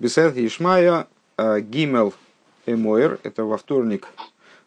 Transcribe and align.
Бесед 0.00 0.36
Ишмая 0.36 1.06
Гимел 1.38 2.14
Эмоэр, 2.66 3.20
это 3.22 3.44
во 3.44 3.56
вторник 3.56 4.08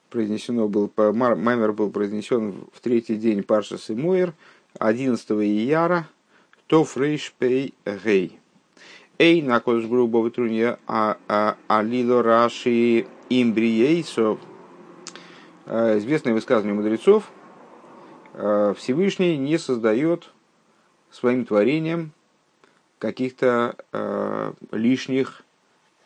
произнесено 0.10 0.70
был, 0.70 0.90
Маймер 0.96 1.74
был 1.74 1.92
произнесен 1.92 2.56
в 2.74 2.80
третий 2.80 3.16
день 3.16 3.44
Паршас 3.44 3.92
Эмоэр, 3.92 4.34
11 4.80 5.30
ияра, 5.32 6.08
Тоф 6.68 6.96
Рейш 6.96 7.34
Пей 7.38 7.74
Гей. 7.86 8.40
Эй, 9.20 9.42
на 9.42 9.60
кодж 9.60 9.86
грубо 9.86 10.20
вытруния, 10.20 10.80
а 10.88 11.58
алило 11.68 12.24
раши 12.24 13.06
имбриейсо. 13.30 14.38
Известное 15.66 16.34
высказывание 16.34 16.74
мудрецов, 16.74 17.30
Всевышний 18.34 19.36
не 19.38 19.58
создает 19.58 20.30
своим 21.12 21.46
творением 21.46 22.12
каких-то 23.00 23.76
э, 23.92 24.54
лишних 24.72 25.44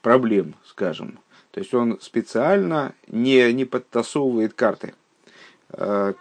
проблем, 0.02 0.56
скажем. 0.66 1.20
То 1.52 1.60
есть 1.60 1.74
он 1.74 2.00
специально 2.02 2.94
не, 3.08 3.52
не 3.54 3.66
подтасовывает 3.66 4.54
карты. 4.54 4.94
Э, 5.70 6.14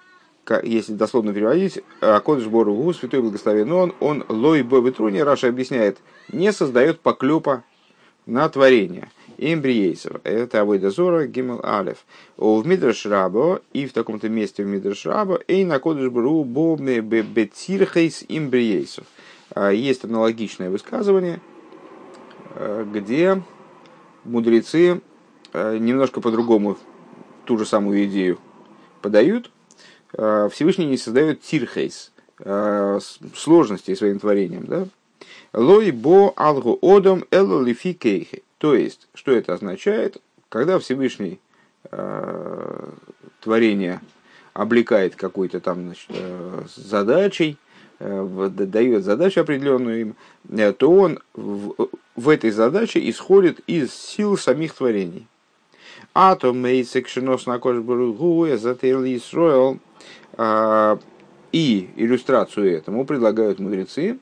если 0.64 0.94
дословно 0.94 1.32
переводить, 1.32 1.80
Акодыш 2.00 2.46
Боругу, 2.46 2.92
Святой 2.92 3.20
Благословен 3.20 3.70
он, 3.72 3.94
он 4.00 4.24
лой 4.28 4.62
бо 4.62 4.80
ветруни, 4.80 5.22
Раша 5.22 5.48
объясняет, 5.48 5.98
не 6.32 6.52
создает 6.52 7.00
поклепа 7.00 7.62
на 8.26 8.48
творение. 8.48 9.10
Эмбриейсов. 9.38 10.20
Это 10.24 10.60
Авойда 10.60 10.90
Зора, 10.90 11.26
Гимел 11.26 11.60
Алев. 11.62 12.04
В 12.36 12.66
Мидраш 12.66 13.06
Рабо, 13.06 13.62
и 13.72 13.86
в 13.86 13.92
таком-то 13.92 14.28
месте 14.28 14.62
в 14.62 14.66
Мидраш 14.66 15.06
Рабо, 15.06 15.40
Эй 15.48 15.64
на 15.64 15.78
Кодыш 15.78 16.10
Бру 16.10 16.44
Бо 16.44 16.76
Бецирхейс 16.76 18.24
Эмбриейсов. 18.28 19.06
А, 19.06 19.19
есть 19.56 20.04
аналогичное 20.04 20.70
высказывание, 20.70 21.40
а, 22.54 22.84
где 22.84 23.42
мудрецы 24.24 25.00
а, 25.52 25.76
немножко 25.76 26.20
по-другому 26.20 26.78
ту 27.44 27.58
же 27.58 27.66
самую 27.66 28.04
идею 28.04 28.38
подают. 29.02 29.50
Всевышний 30.12 30.86
не 30.86 30.96
создает 30.96 31.40
тирхейс, 31.40 32.10
сложностей 33.36 33.94
своим 33.94 34.18
творением. 34.18 34.66
Да? 34.66 34.88
Лой 35.52 35.92
бо 35.92 36.32
алгу 36.36 36.78
одом 36.82 37.24
эло 37.30 37.62
лифи 37.62 37.92
кейхи. 37.92 38.42
То 38.58 38.74
есть, 38.74 39.06
что 39.14 39.30
это 39.30 39.54
означает? 39.54 40.20
Когда 40.48 40.80
Всевышний 40.80 41.38
творение 43.40 44.00
облекает 44.52 45.14
какой-то 45.14 45.60
там 45.60 45.82
значит, 45.84 46.10
задачей, 46.74 47.56
Э, 47.56 47.69
дает 48.00 49.04
задачу 49.04 49.40
определенную 49.40 50.00
им, 50.00 50.16
э, 50.48 50.72
то 50.72 50.90
он 50.90 51.20
в, 51.34 51.88
в 52.16 52.28
этой 52.28 52.50
задаче 52.50 53.08
исходит 53.08 53.60
из 53.66 53.92
сил 53.92 54.36
самих 54.36 54.74
творений. 54.74 55.26
А 56.14 56.34
то 56.34 56.52
мейсек 56.52 57.08
шинос 57.08 57.46
на 57.46 57.58
Исроил. 59.16 59.78
А, 60.34 60.98
и 61.52 61.90
иллюстрацию 61.96 62.72
этому 62.76 63.04
предлагают 63.04 63.58
мудрецы. 63.58 64.18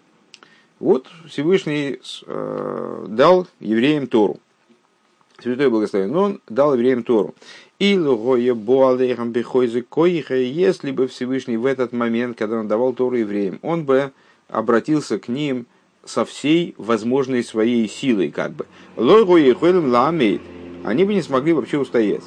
Вот 0.80 1.06
Всевышний 1.28 2.00
э, 2.26 3.06
дал 3.08 3.46
евреям 3.60 4.06
Тору. 4.06 4.38
Святой 5.40 5.70
Благословен, 5.70 6.16
он 6.16 6.40
дал 6.48 6.74
евреям 6.74 7.04
Тору. 7.04 7.32
И 7.78 7.90
если 7.90 8.00
бы 10.90 11.06
Всевышний 11.06 11.56
в 11.56 11.64
этот 11.64 11.92
момент, 11.92 12.36
когда 12.36 12.58
он 12.58 12.66
давал 12.66 12.92
Тору 12.92 13.16
евреям, 13.16 13.60
он 13.62 13.84
бы 13.84 14.10
обратился 14.48 15.20
к 15.20 15.28
ним 15.28 15.66
со 16.04 16.24
всей 16.24 16.74
возможной 16.76 17.44
своей 17.44 17.88
силой, 17.88 18.32
как 18.32 18.50
бы. 18.52 18.66
Они 18.96 19.24
бы 21.04 21.14
не 21.14 21.22
смогли 21.22 21.52
вообще 21.52 21.78
устоять. 21.78 22.24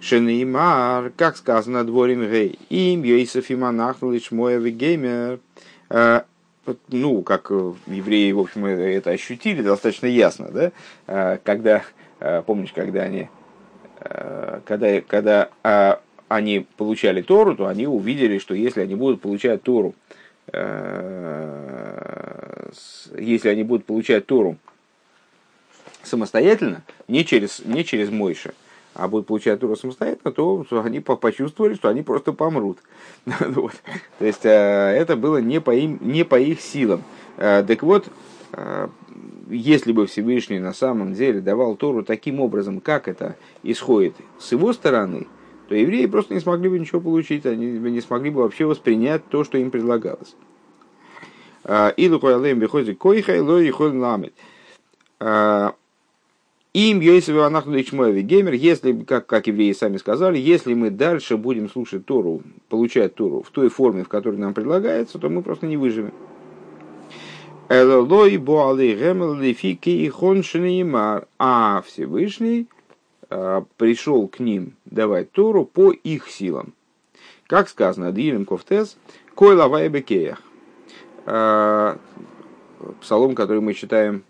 Шенеймар, 0.00 1.12
как 1.16 1.36
сказано, 1.36 1.84
дворим 1.84 2.22
гей, 2.30 2.56
им 2.70 3.02
Йосиф 3.02 3.50
и 3.50 3.56
монахнул 3.56 4.16
Ишмоя 4.16 4.58
геймер. 4.60 5.40
Э, 6.68 6.74
ну, 6.88 7.22
как 7.22 7.50
евреи, 7.50 8.32
в 8.32 8.40
общем, 8.40 8.66
это 8.66 9.10
ощутили 9.10 9.62
достаточно 9.62 10.06
ясно, 10.06 10.48
да, 10.50 10.72
э, 11.06 11.38
когда, 11.42 11.82
э, 12.20 12.42
помнишь, 12.46 12.72
когда 12.72 13.02
они 13.02 13.28
Э, 14.00 14.60
когда, 14.64 15.00
когда 15.00 15.50
а, 15.62 16.00
они 16.28 16.66
получали 16.76 17.22
Тору, 17.22 17.56
то 17.56 17.66
они 17.66 17.86
увидели, 17.86 18.38
что 18.38 18.54
если 18.54 18.82
они 18.82 18.94
будут 18.94 19.20
получать 19.20 19.62
Тору, 19.62 19.94
э, 20.52 22.70
если 23.18 23.48
они 23.48 23.64
будут 23.64 23.86
получать 23.86 24.26
Тору 24.26 24.56
самостоятельно, 26.02 26.82
не 27.08 27.24
через, 27.24 27.64
не 27.64 27.84
через 27.84 28.10
Мойша, 28.10 28.54
а 28.98 29.08
будут 29.08 29.28
получать 29.28 29.60
Тору 29.60 29.76
самостоятельно, 29.76 30.32
то 30.32 30.66
они 30.84 31.00
почувствовали, 31.00 31.74
что 31.74 31.88
они 31.88 32.02
просто 32.02 32.32
помрут. 32.32 32.78
вот. 33.24 33.72
То 34.18 34.26
есть 34.26 34.44
э, 34.44 34.48
это 34.50 35.16
было 35.16 35.38
не 35.38 35.60
по, 35.60 35.74
им, 35.74 35.98
не 36.02 36.24
по 36.24 36.38
их 36.38 36.60
силам. 36.60 37.04
Так 37.36 37.84
вот, 37.84 38.08
если 39.48 39.92
бы 39.92 40.06
Всевышний 40.06 40.58
на 40.58 40.72
самом 40.72 41.14
деле 41.14 41.40
давал 41.40 41.76
Тору 41.76 42.02
таким 42.02 42.40
образом, 42.40 42.80
как 42.80 43.06
это 43.06 43.36
исходит 43.62 44.14
с 44.40 44.50
его 44.50 44.72
стороны, 44.72 45.28
то 45.68 45.76
евреи 45.76 46.06
просто 46.06 46.34
не 46.34 46.40
смогли 46.40 46.68
бы 46.68 46.78
ничего 46.78 47.00
получить, 47.00 47.46
они 47.46 47.66
не 47.66 48.00
смогли 48.00 48.30
бы 48.30 48.42
вообще 48.42 48.64
воспринять 48.64 49.24
то, 49.28 49.44
что 49.44 49.58
им 49.58 49.70
предлагалось. 49.70 50.34
А, 51.62 51.92
а, 51.92 51.94
им 51.98 52.60
Йосиф 55.20 55.74
Анахнудович 56.74 57.92
Геймер, 57.92 58.52
если, 58.52 58.92
как, 59.04 59.26
как 59.26 59.46
евреи 59.46 59.72
сами 59.72 59.96
сказали, 59.96 60.38
если 60.38 60.74
мы 60.74 60.90
дальше 60.90 61.36
будем 61.36 61.68
слушать 61.68 62.04
Тору, 62.04 62.42
получать 62.68 63.14
Тору 63.14 63.42
в 63.42 63.50
той 63.50 63.68
форме, 63.68 64.04
в 64.04 64.08
которой 64.08 64.36
нам 64.36 64.54
предлагается, 64.54 65.18
то 65.18 65.28
мы 65.28 65.42
просто 65.42 65.66
не 65.66 65.76
выживем. 65.76 66.12
А 71.38 71.82
Всевышний 71.86 72.66
а, 73.30 73.64
пришел 73.76 74.26
к 74.28 74.38
ним 74.38 74.72
давать 74.84 75.32
Тору 75.32 75.64
по 75.64 75.90
их 75.92 76.28
силам. 76.28 76.72
Как 77.46 77.68
сказано, 77.68 78.12
Дилем 78.12 78.44
Кофтес, 78.44 78.96
Кой 79.34 79.54
лавай 79.54 79.88
бекеях. 79.88 80.42
А, 81.26 81.98
псалом, 83.00 83.34
который 83.34 83.60
мы 83.60 83.74
читаем 83.74 84.24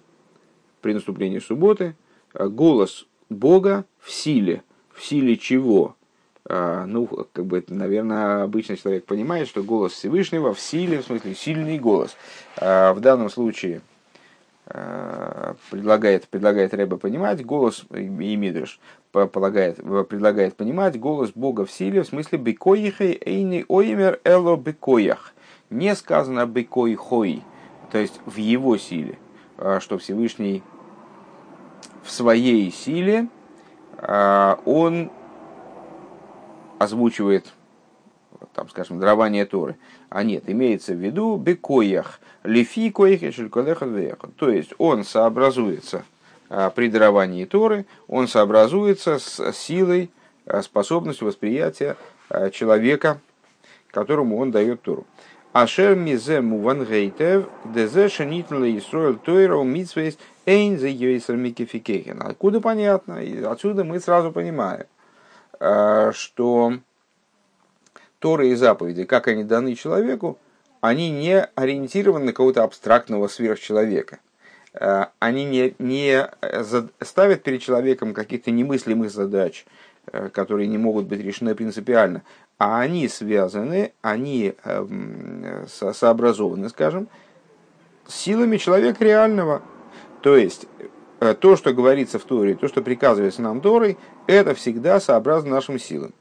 при 0.80 0.94
наступлении 0.94 1.38
субботы. 1.38 1.94
А, 2.38 2.48
голос 2.48 3.06
Бога 3.28 3.84
в 4.00 4.10
силе. 4.10 4.62
В 4.94 5.04
силе 5.04 5.36
чего? 5.36 5.96
А, 6.44 6.86
ну, 6.86 7.06
как 7.32 7.44
бы, 7.44 7.64
наверное, 7.68 8.44
обычный 8.44 8.76
человек 8.76 9.04
понимает, 9.04 9.48
что 9.48 9.62
голос 9.62 9.92
Всевышнего 9.92 10.54
в 10.54 10.60
силе, 10.60 11.02
в 11.02 11.06
смысле, 11.06 11.34
сильный 11.34 11.78
голос. 11.78 12.16
А, 12.56 12.94
в 12.94 13.00
данном 13.00 13.28
случае 13.28 13.82
предлагает, 15.70 16.28
предлагает 16.28 16.74
Рэба 16.74 16.98
понимать 16.98 17.42
голос, 17.42 17.86
и 17.90 18.00
Мидриш 18.00 18.78
предлагает, 19.12 19.76
предлагает 19.76 20.56
понимать 20.56 21.00
голос 21.00 21.30
Бога 21.34 21.64
в 21.64 21.72
силе, 21.72 22.02
в 22.02 22.06
смысле 22.06 22.36
бекоихей 22.36 23.18
эйни 23.24 23.64
оймер 23.66 24.20
эло 24.24 24.56
бекоях. 24.58 25.32
Не 25.70 25.96
сказано 25.96 26.44
бекойхой, 26.44 27.42
то 27.90 27.96
есть 27.96 28.20
в 28.26 28.36
его 28.36 28.76
силе, 28.76 29.18
что 29.80 29.96
Всевышний 29.96 30.62
в 32.02 32.10
своей 32.10 32.70
силе, 32.70 33.28
он 34.00 35.10
озвучивает, 36.78 37.52
там, 38.54 38.68
скажем, 38.68 39.00
дарование 39.00 39.44
Торы. 39.44 39.76
А 40.08 40.22
нет, 40.22 40.44
имеется 40.46 40.94
в 40.94 40.98
виду 40.98 41.36
бекоях, 41.36 42.20
лифи 42.44 42.90
коехи 42.90 43.30
То 44.36 44.50
есть 44.50 44.72
он 44.78 45.04
сообразуется 45.04 46.04
а, 46.48 46.70
при 46.70 46.88
даровании 46.88 47.44
Торы, 47.44 47.86
он 48.06 48.26
сообразуется 48.28 49.18
с 49.18 49.52
силой, 49.52 50.10
а, 50.46 50.62
способностью 50.62 51.26
восприятия 51.26 51.96
а, 52.30 52.50
человека, 52.50 53.20
которому 53.90 54.38
он 54.38 54.50
дает 54.50 54.82
Тору. 54.82 55.06
Ашер 55.52 55.96
мизе 55.96 56.40
муван 56.40 56.84
гейтев, 56.84 57.48
дезе 57.64 58.08
шанитнла 58.08 58.76
Исроил 58.76 59.16
Тойра 59.16 59.62
митсвейс 59.62 60.18
эйн 60.46 60.78
зе 60.78 60.90
йойсер 60.90 61.36
микификехен. 61.36 62.22
Откуда 62.22 62.60
понятно? 62.60 63.22
И 63.22 63.42
отсюда 63.42 63.84
мы 63.84 63.98
сразу 63.98 64.30
понимаем, 64.30 64.86
Э, 65.60 66.12
что 66.14 66.74
Торы 68.20 68.48
и 68.48 68.54
заповеди, 68.54 69.04
как 69.04 69.28
они 69.28 69.44
даны 69.44 69.74
человеку, 69.74 70.38
они 70.80 71.10
не 71.10 71.40
ориентированы 71.40 72.26
на 72.26 72.32
какого-то 72.32 72.62
абстрактного 72.62 73.28
сверхчеловека. 73.28 74.20
Э, 74.74 75.06
они 75.18 75.44
не, 75.44 75.74
не 75.78 76.28
ставят 77.00 77.42
перед 77.42 77.62
человеком 77.62 78.14
каких-то 78.14 78.50
немыслимых 78.50 79.10
задач, 79.10 79.66
э, 80.06 80.28
которые 80.28 80.68
не 80.68 80.78
могут 80.78 81.06
быть 81.06 81.20
решены 81.20 81.54
принципиально, 81.54 82.22
а 82.58 82.80
они 82.80 83.08
связаны, 83.08 83.92
они 84.02 84.54
эм, 84.64 85.66
сообразованы, 85.68 86.68
скажем, 86.68 87.08
силами 88.08 88.56
человека 88.56 89.04
реального. 89.04 89.62
То 90.22 90.36
есть, 90.36 90.66
э, 91.20 91.34
то, 91.34 91.56
что 91.56 91.72
говорится 91.72 92.18
в 92.18 92.24
Торе, 92.24 92.56
то, 92.56 92.66
что 92.66 92.82
приказывается 92.82 93.42
нам 93.42 93.60
Торой, 93.60 93.96
это 94.26 94.54
всегда 94.54 94.98
сообразно 94.98 95.50
нашим 95.50 95.78
силам. 95.78 96.12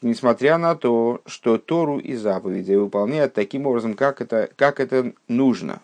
Несмотря 0.00 0.58
на 0.58 0.74
то, 0.76 1.20
что 1.26 1.58
Тору 1.58 1.98
и 1.98 2.14
заповеди 2.14 2.74
выполняют 2.74 3.34
таким 3.34 3.66
образом, 3.66 3.94
как 3.94 4.20
это, 4.20 4.48
как 4.56 4.78
это 4.78 5.12
нужно. 5.26 5.80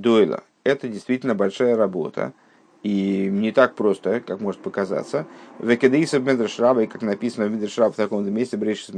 Дойла. 0.00 0.42
Это 0.62 0.88
действительно 0.88 1.34
большая 1.34 1.76
работа. 1.76 2.32
И 2.82 3.28
не 3.30 3.52
так 3.52 3.76
просто, 3.76 4.20
как 4.20 4.40
может 4.40 4.60
показаться. 4.60 5.26
Векедейса 5.60 6.18
Медршраба, 6.18 6.82
и 6.82 6.86
как 6.86 7.02
написано 7.02 7.46
в 7.46 7.52
Медршраб 7.52 7.92
в 7.92 7.96
таком 7.96 8.28
месте, 8.32 8.56
Брешис 8.56 8.90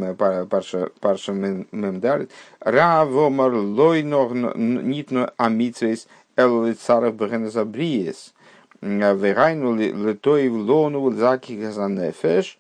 Парша, 0.49 0.91
парша 1.01 1.33
Мемдалит, 1.33 2.31
Равомар 2.61 3.53
Лойнор 3.53 4.35
Нитно 4.57 5.33
Амитвейс 5.37 6.09
Эллицаров 6.37 7.15
Бегенезабриес, 7.17 8.33
Верайну 8.81 9.75
Литоев 9.77 10.53
Лону 10.53 11.11
Заки 11.11 11.53
Газанефеш, 11.53 12.59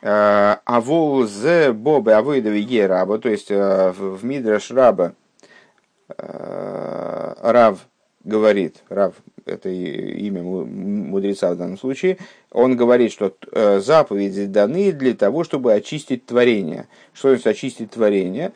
а 0.00 0.80
вол 0.80 1.26
зе 1.26 1.72
бобе 1.72 2.14
авойдови 2.14 2.80
раба, 2.82 3.18
то 3.18 3.28
есть 3.28 3.50
э, 3.50 3.90
в 3.90 4.24
Мидраш 4.24 4.70
раба 4.70 5.14
э, 6.16 7.34
Рав 7.42 7.80
говорит, 8.24 8.82
Рав 8.88 9.14
это 9.48 9.68
имя 9.70 10.42
мудреца 10.42 11.52
в 11.52 11.56
данном 11.56 11.78
случае, 11.78 12.18
он 12.50 12.76
говорит, 12.76 13.12
что 13.12 13.34
э, 13.52 13.80
заповеди 13.80 14.46
даны 14.46 14.92
для 14.92 15.14
того, 15.14 15.44
чтобы 15.44 15.72
очистить 15.72 16.26
творение. 16.26 16.86
Что 17.12 17.30
значит 17.30 17.46
очистить 17.46 17.90
творение? 17.90 18.52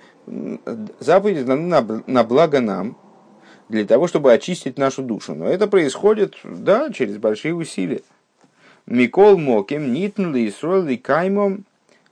Заповеди 1.00 1.42
даны 1.42 2.02
на, 2.06 2.24
благо 2.24 2.60
нам, 2.60 2.96
для 3.68 3.84
того, 3.84 4.06
чтобы 4.06 4.32
очистить 4.32 4.78
нашу 4.78 5.02
душу. 5.02 5.34
Но 5.34 5.46
это 5.46 5.66
происходит, 5.66 6.36
да, 6.44 6.90
через 6.90 7.16
большие 7.16 7.54
усилия. 7.54 8.02
Микол 8.86 9.38
Моким, 9.38 9.92
Нитн, 9.92 10.34
Исрол 10.34 10.86
и 10.88 10.96
Каймом, 10.96 11.64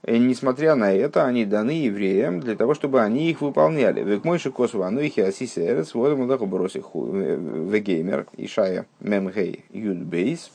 несмотря 0.07 0.75
на 0.75 0.91
это, 0.91 1.25
они 1.25 1.45
даны 1.45 1.71
евреям 1.71 2.39
для 2.39 2.55
того, 2.55 2.73
чтобы 2.73 3.01
они 3.01 3.29
их 3.29 3.41
выполняли. 3.41 4.03
Век 4.03 4.23
мой 4.23 4.39
шикосу 4.39 4.81
ану 4.83 4.99
их 4.99 5.17
асисерец, 5.17 5.93
вот 5.93 6.09
ему 6.09 6.25
лаху 6.25 6.45
бросих 6.45 6.85
вегеймер, 6.93 8.25
Ишая 8.37 8.85
мемгей 8.99 9.65
юдбейс. 9.69 10.51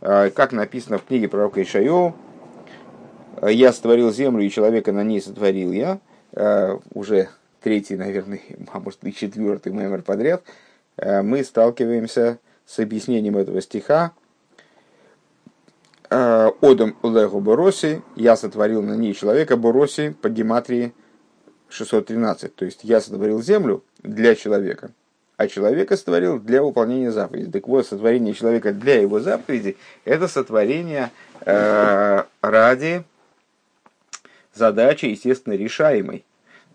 А, 0.00 0.30
как 0.30 0.52
написано 0.52 0.98
в 0.98 1.04
книге 1.04 1.28
пророка 1.28 1.62
Ишайо, 1.62 2.14
я 3.42 3.72
сотворил 3.72 4.12
землю, 4.12 4.44
и 4.44 4.50
человека 4.50 4.92
на 4.92 5.02
ней 5.02 5.20
сотворил 5.20 5.72
я. 5.72 5.98
А, 6.32 6.78
уже 6.94 7.28
третий, 7.62 7.96
наверное, 7.96 8.40
а 8.72 8.80
может 8.80 9.04
и 9.04 9.12
четвертый 9.12 9.72
мемор 9.72 10.02
подряд. 10.02 10.42
А, 10.96 11.22
мы 11.22 11.44
сталкиваемся 11.44 12.38
с 12.64 12.78
объяснением 12.78 13.36
этого 13.36 13.60
стиха 13.60 14.12
Э, 14.12 14.21
Одам 16.12 16.96
Легу 17.02 17.40
Бороси, 17.40 18.02
я 18.16 18.36
сотворил 18.36 18.82
на 18.82 18.94
ней 18.94 19.14
человека 19.14 19.56
Бороси 19.56 20.14
по 20.20 20.28
гематрии 20.28 20.92
613. 21.70 22.54
То 22.54 22.64
есть 22.64 22.84
я 22.84 23.00
сотворил 23.00 23.42
землю 23.42 23.82
для 24.02 24.34
человека, 24.34 24.90
а 25.36 25.48
человека 25.48 25.96
сотворил 25.96 26.38
для 26.38 26.62
выполнения 26.62 27.10
заповедей. 27.10 27.50
Так 27.50 27.66
вот, 27.66 27.86
сотворение 27.86 28.34
человека 28.34 28.72
для 28.72 29.00
его 29.00 29.20
заповеди– 29.20 29.76
это 30.04 30.28
сотворение 30.28 31.10
э, 31.40 32.24
ради 32.42 33.04
задачи, 34.54 35.06
естественно, 35.06 35.54
решаемой. 35.54 36.24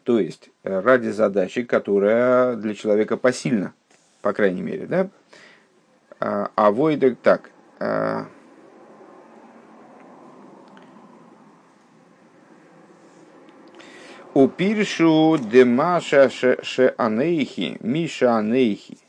То 0.03 0.19
есть 0.19 0.49
э, 0.63 0.79
ради 0.79 1.09
задачи, 1.09 1.63
которая 1.63 2.55
для 2.55 2.73
человека 2.73 3.17
посильна, 3.17 3.73
по 4.21 4.33
крайней 4.33 4.61
мере. 4.61 4.87
Да? 4.87 5.09
А, 6.19 6.49
а 6.55 6.71
войдек 6.71 7.17
так. 7.21 7.51
Упиршу 14.37 15.39
демаша 15.39 16.29
ше 16.29 16.93
анейхи, 16.95 17.77
миша 17.79 18.37
анейхи. 18.37 18.99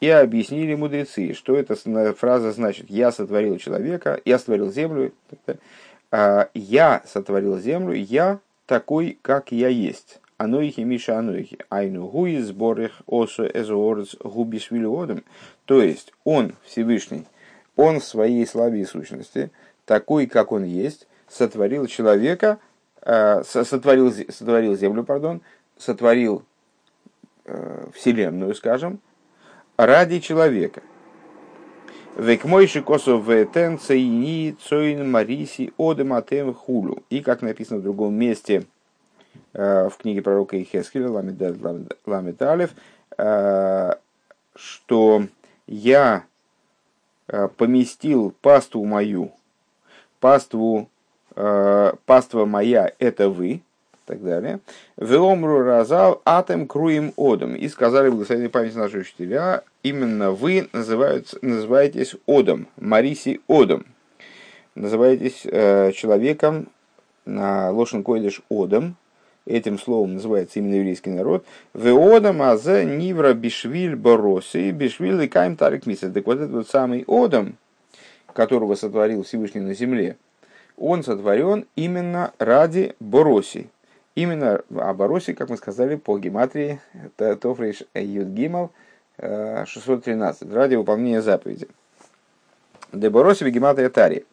И 0.00 0.08
объяснили 0.08 0.74
мудрецы, 0.74 1.34
что 1.34 1.54
эта 1.54 1.76
фраза 2.14 2.50
значит 2.50 2.90
«я 2.90 3.12
сотворил 3.12 3.58
человека», 3.58 4.20
«я 4.24 4.40
сотворил 4.40 4.72
землю», 4.72 5.12
а, 6.10 6.48
«я 6.54 7.00
сотворил 7.06 7.60
землю», 7.60 7.94
«я 7.94 8.40
такой, 8.66 9.20
как 9.22 9.52
я 9.52 9.68
есть». 9.68 10.20
Анойхи 10.36 10.80
Миша 10.80 11.16
Анойхи. 11.16 11.58
Айну 11.70 12.08
гуи 12.08 12.38
сборих 12.38 13.02
осо 13.06 13.46
эзоорц 13.46 14.16
губишвилиодом. 14.18 15.22
То 15.64 15.80
есть 15.80 16.12
он 16.24 16.54
Всевышний, 16.64 17.26
он 17.76 18.00
в 18.00 18.04
своей 18.04 18.44
славе 18.48 18.80
и 18.80 18.84
сущности, 18.84 19.52
такой, 19.84 20.26
как 20.26 20.50
он 20.50 20.64
есть, 20.64 21.06
сотворил 21.28 21.86
человека– 21.86 22.58
сотворил, 23.04 24.12
сотворил 24.12 24.76
землю, 24.76 25.02
пардон, 25.02 25.40
сотворил 25.76 26.44
э, 27.44 27.86
Вселенную, 27.94 28.54
скажем, 28.54 29.00
ради 29.76 30.20
человека. 30.20 30.82
Век 32.16 32.44
мойши 32.44 32.82
косов 32.82 33.26
тен 33.52 33.78
цейни 33.78 34.56
цойн 34.68 35.10
мариси 35.10 35.72
одем 35.78 36.54
хулю. 36.54 37.02
И 37.10 37.20
как 37.22 37.42
написано 37.42 37.80
в 37.80 37.82
другом 37.82 38.14
месте 38.14 38.66
э, 39.54 39.88
в 39.88 39.96
книге 39.96 40.22
пророка 40.22 40.60
Ихескеля 40.60 41.10
Ламет 41.10 42.42
Алев, 42.42 42.70
что 44.54 45.26
я 45.66 46.24
поместил 47.56 48.34
паству 48.42 48.84
мою, 48.84 49.32
паству 50.20 50.88
Э, 50.91 50.91
паства 51.34 52.44
моя 52.44 52.92
это 52.98 53.28
вы, 53.28 53.62
и 54.04 54.08
так 54.08 54.22
далее. 54.22 54.60
Веломру 54.96 55.62
разал 55.62 56.20
атем 56.24 56.66
круим 56.66 57.12
одом. 57.16 57.54
И 57.54 57.68
сказали 57.68 58.08
благословенной 58.08 58.48
памяти 58.48 58.76
нашего 58.76 59.00
учителя, 59.00 59.62
именно 59.82 60.32
вы 60.32 60.68
называетесь 60.72 62.16
одом, 62.26 62.66
Мариси 62.76 63.40
одом. 63.48 63.84
Называетесь 64.74 65.42
э, 65.44 65.92
человеком 65.92 66.68
на 67.24 67.70
Лошен 67.70 68.02
Койдыш 68.02 68.40
одом, 68.50 68.96
этим 69.44 69.78
словом 69.78 70.14
называется 70.14 70.58
именно 70.58 70.76
еврейский 70.76 71.10
народ, 71.10 71.44
Веодам 71.74 72.42
азе 72.42 72.84
нивра 72.84 73.34
бишвиль 73.34 73.96
бороси, 73.96 74.70
бишвиль 74.70 75.22
и 75.22 75.28
кайм 75.28 75.56
тарик 75.56 75.84
Так 75.84 76.26
вот 76.26 76.38
этот 76.38 76.50
вот 76.50 76.68
самый 76.68 77.04
Одам, 77.06 77.56
которого 78.32 78.74
сотворил 78.74 79.24
Всевышний 79.24 79.60
на 79.60 79.74
земле, 79.74 80.16
он 80.76 81.02
сотворен 81.02 81.66
именно 81.76 82.32
ради 82.38 82.94
Бороси. 83.00 83.68
Именно 84.14 84.62
о 84.76 84.92
Бороси, 84.94 85.32
как 85.32 85.48
мы 85.48 85.56
сказали, 85.56 85.96
по 85.96 86.18
гематрии 86.18 86.80
Тофрейш 87.16 87.84
Юдгимал 87.94 88.70
613, 89.18 90.42
э, 90.42 90.54
ради 90.54 90.74
выполнения 90.74 91.22
заповеди. 91.22 91.68
Де 92.92 93.08
Бороси 93.08 93.44
гематрия 93.44 93.88
Тари. 93.88 94.26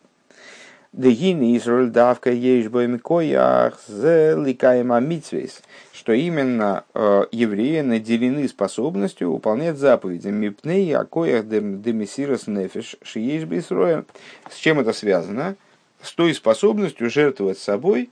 Дегини 0.91 1.55
Израиль 1.55 1.91
давка 1.91 2.31
ейшбоймикоях 2.31 3.79
зе 3.87 4.35
ликаема 4.35 4.99
митсвейс, 4.99 5.61
что 5.93 6.13
именно 6.13 6.83
э, 6.95 7.25
евреи 7.31 7.81
наделены 7.81 8.47
способностью 8.47 9.31
выполнять 9.31 9.77
заповеди 9.77 10.29
мипней 10.29 10.95
акоях 10.95 11.47
демисирос 11.47 12.47
нефиш 12.47 12.95
шиейшбейсроя. 13.03 14.03
С 14.49 14.55
чем 14.55 14.79
это 14.79 14.91
связано? 14.91 15.55
С 16.01 16.13
той 16.13 16.33
способностью 16.33 17.09
жертвовать 17.09 17.57
собой, 17.57 18.09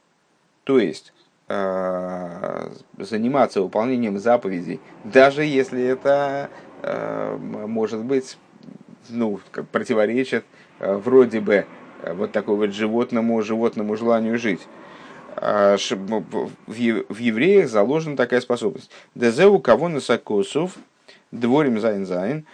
то 0.64 0.80
есть 0.80 1.14
э, 1.48 2.70
заниматься 2.98 3.62
выполнением 3.62 4.20
заповедей, 4.20 4.80
даже 5.04 5.44
если 5.44 5.82
это 5.84 6.50
э, 6.82 7.38
может 7.38 8.04
быть, 8.04 8.38
ну, 9.10 9.40
как 9.52 9.68
противоречит 9.70 10.46
э, 10.80 10.96
вроде 10.96 11.40
бы 11.40 11.66
вот 12.04 12.32
такой 12.32 12.58
вот 12.58 12.74
животному, 12.74 13.42
животному 13.42 13.96
желанию 13.96 14.38
жить. 14.38 14.68
В 15.36 15.40
евреях 16.68 17.70
заложена 17.70 18.16
такая 18.16 18.40
способность. 18.40 18.92
Дезеу 19.16 19.58
кого 19.60 19.90
на 19.90 20.00
сакосов, 20.00 20.76
дворим 21.32 21.80
зайн 21.80 22.06
зайн, 22.06 22.46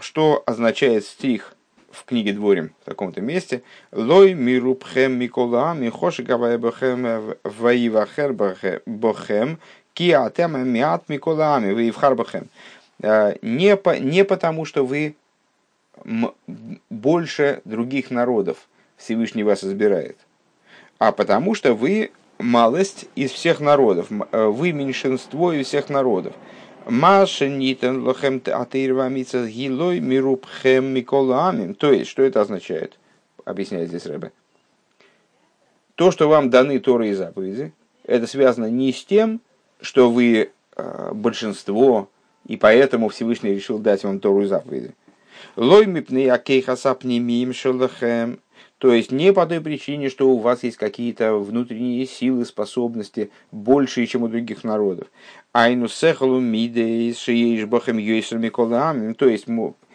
что 0.00 0.42
означает 0.46 1.04
стих 1.04 1.55
в 1.96 2.04
книге 2.04 2.32
Дворим 2.32 2.72
в 2.82 2.84
таком-то 2.84 3.20
месте. 3.20 3.62
Лой 3.92 4.34
мирупхем 4.34 5.18
миколами 5.18 5.88
хошикавая 5.88 6.58
бохем 6.58 7.36
ваивахер 7.42 8.32
бохем 8.86 9.58
киатема 9.94 10.58
миат 10.58 11.08
миколами 11.08 11.72
ваивхар 11.72 12.14
бохем. 12.14 12.48
Э, 13.02 13.36
не, 13.42 13.76
по, 13.76 13.98
не 13.98 14.24
потому, 14.24 14.64
что 14.64 14.84
вы 14.84 15.16
больше 16.90 17.62
других 17.64 18.10
народов 18.10 18.68
Всевышний 18.96 19.42
вас 19.42 19.64
избирает, 19.64 20.18
а 20.98 21.12
потому 21.12 21.54
что 21.54 21.74
вы 21.74 22.10
малость 22.38 23.06
из 23.14 23.30
всех 23.30 23.60
народов, 23.60 24.08
вы 24.30 24.72
меньшинство 24.72 25.52
из 25.52 25.66
всех 25.66 25.88
народов. 25.88 26.34
Маша 26.86 27.48
нитен 27.48 28.04
лохем 28.04 28.40
атеирвамица 28.44 29.48
гилой 29.48 29.98
мирубхем 29.98 30.84
миколамим. 30.86 31.74
То 31.74 31.92
есть, 31.92 32.08
что 32.08 32.22
это 32.22 32.40
означает? 32.40 32.96
Объясняет 33.44 33.88
здесь 33.88 34.06
Рэбе. 34.06 34.30
То, 35.96 36.12
что 36.12 36.28
вам 36.28 36.48
даны 36.48 36.78
Торы 36.78 37.08
и 37.08 37.14
заповеди, 37.14 37.72
это 38.04 38.28
связано 38.28 38.66
не 38.66 38.92
с 38.92 39.04
тем, 39.04 39.40
что 39.80 40.10
вы 40.10 40.52
э, 40.76 41.10
большинство, 41.12 42.08
и 42.46 42.56
поэтому 42.56 43.08
Всевышний 43.08 43.54
решил 43.54 43.78
дать 43.78 44.04
вам 44.04 44.20
Тору 44.20 44.42
и 44.42 44.46
заповеди. 44.46 44.94
Лой 45.56 45.86
мипны 45.86 46.30
акейхасапни 46.30 47.18
мим 47.18 47.52
шелахем. 47.52 48.38
То 48.78 48.92
есть 48.92 49.10
не 49.10 49.32
по 49.32 49.46
той 49.46 49.60
причине, 49.62 50.10
что 50.10 50.28
у 50.28 50.38
вас 50.38 50.62
есть 50.62 50.76
какие-то 50.76 51.36
внутренние 51.36 52.04
силы, 52.04 52.44
способности 52.44 53.30
большие, 53.50 54.06
чем 54.06 54.22
у 54.22 54.28
других 54.28 54.64
народов. 54.64 55.08
Айну 55.52 55.88
сехалу 55.88 56.40
мидейс 56.40 57.18
шиеш 57.18 57.64
бахем 57.66 57.96
йойсер 57.96 58.38
То 59.14 59.28
есть 59.28 59.46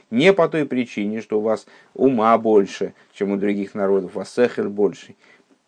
не 0.10 0.34
по 0.34 0.50
той 0.50 0.66
причине, 0.66 1.22
что 1.22 1.40
у 1.40 1.42
вас 1.42 1.68
ума 1.94 2.36
больше, 2.40 2.96
чем 3.14 3.32
у 3.32 3.38
других 3.38 3.76
народов, 3.76 4.16
у 4.16 4.20
вас 4.20 4.34
сехер 4.34 4.70
больше. 4.70 5.16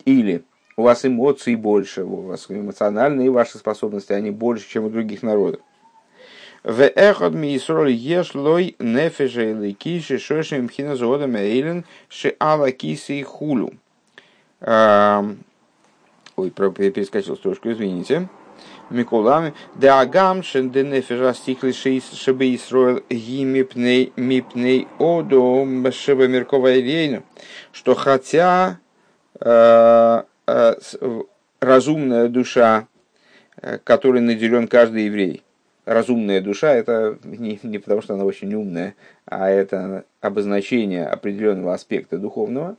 Или 0.05 0.43
у 0.75 0.81
вас 0.81 1.05
эмоций 1.05 1.55
больше, 1.55 2.03
у 2.03 2.21
вас 2.21 2.47
эмоциональные 2.49 3.29
ваши 3.29 3.59
способности, 3.59 4.13
они 4.13 4.31
больше, 4.31 4.67
чем 4.67 4.85
у 4.85 4.89
других 4.89 5.21
народов. 5.21 5.61
В 6.63 6.87
эхот 6.87 7.33
ми 7.33 7.55
исроль 7.57 7.91
еш 7.91 8.35
лой 8.35 8.75
нефеша 8.79 9.51
или 9.51 9.73
киши 9.73 10.17
шошим 10.17 10.69
хина 10.69 10.95
зодам 10.95 11.35
эйлен 11.35 11.83
ши 12.07 12.35
ала 12.39 12.71
киси 12.71 13.21
хулу. 13.21 13.73
Ой, 14.61 16.49
перескочил 16.49 17.35
строчку, 17.35 17.69
извините. 17.69 18.29
Миколами. 18.89 19.53
Да 19.75 19.99
агам 19.99 20.41
шен 20.41 20.69
де 20.69 20.83
нефеша 20.83 21.33
стихли 21.33 21.71
шибы 21.71 22.55
исроил 22.55 23.03
ги 23.09 23.43
мипней 23.43 24.13
мипней 24.15 24.87
одо 24.99 25.91
шибы 25.91 26.29
меркова 26.29 26.73
рейну. 26.73 27.23
Что 27.73 27.93
хотя 27.93 28.79
э, 29.39 30.23
э, 30.47 30.73
разумная 31.59 32.27
душа, 32.29 32.87
э, 33.61 33.79
которой 33.83 34.21
наделен 34.21 34.67
каждый 34.67 35.05
еврей, 35.05 35.43
разумная 35.85 36.41
душа 36.41 36.73
это 36.73 37.17
не, 37.23 37.59
не 37.63 37.79
потому, 37.79 38.01
что 38.01 38.13
она 38.13 38.25
очень 38.25 38.53
умная, 38.53 38.95
а 39.25 39.49
это 39.49 40.05
обозначение 40.21 41.05
определенного 41.05 41.73
аспекта 41.73 42.17
духовного. 42.17 42.77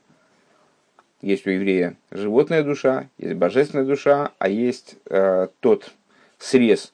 Есть 1.21 1.47
у 1.47 1.51
еврея 1.51 1.97
животная 2.11 2.63
душа, 2.63 3.09
есть 3.19 3.35
божественная 3.35 3.87
душа, 3.87 4.33
а 4.39 4.49
есть 4.49 4.97
э, 5.09 5.49
тот 5.61 5.93
срез 6.39 6.93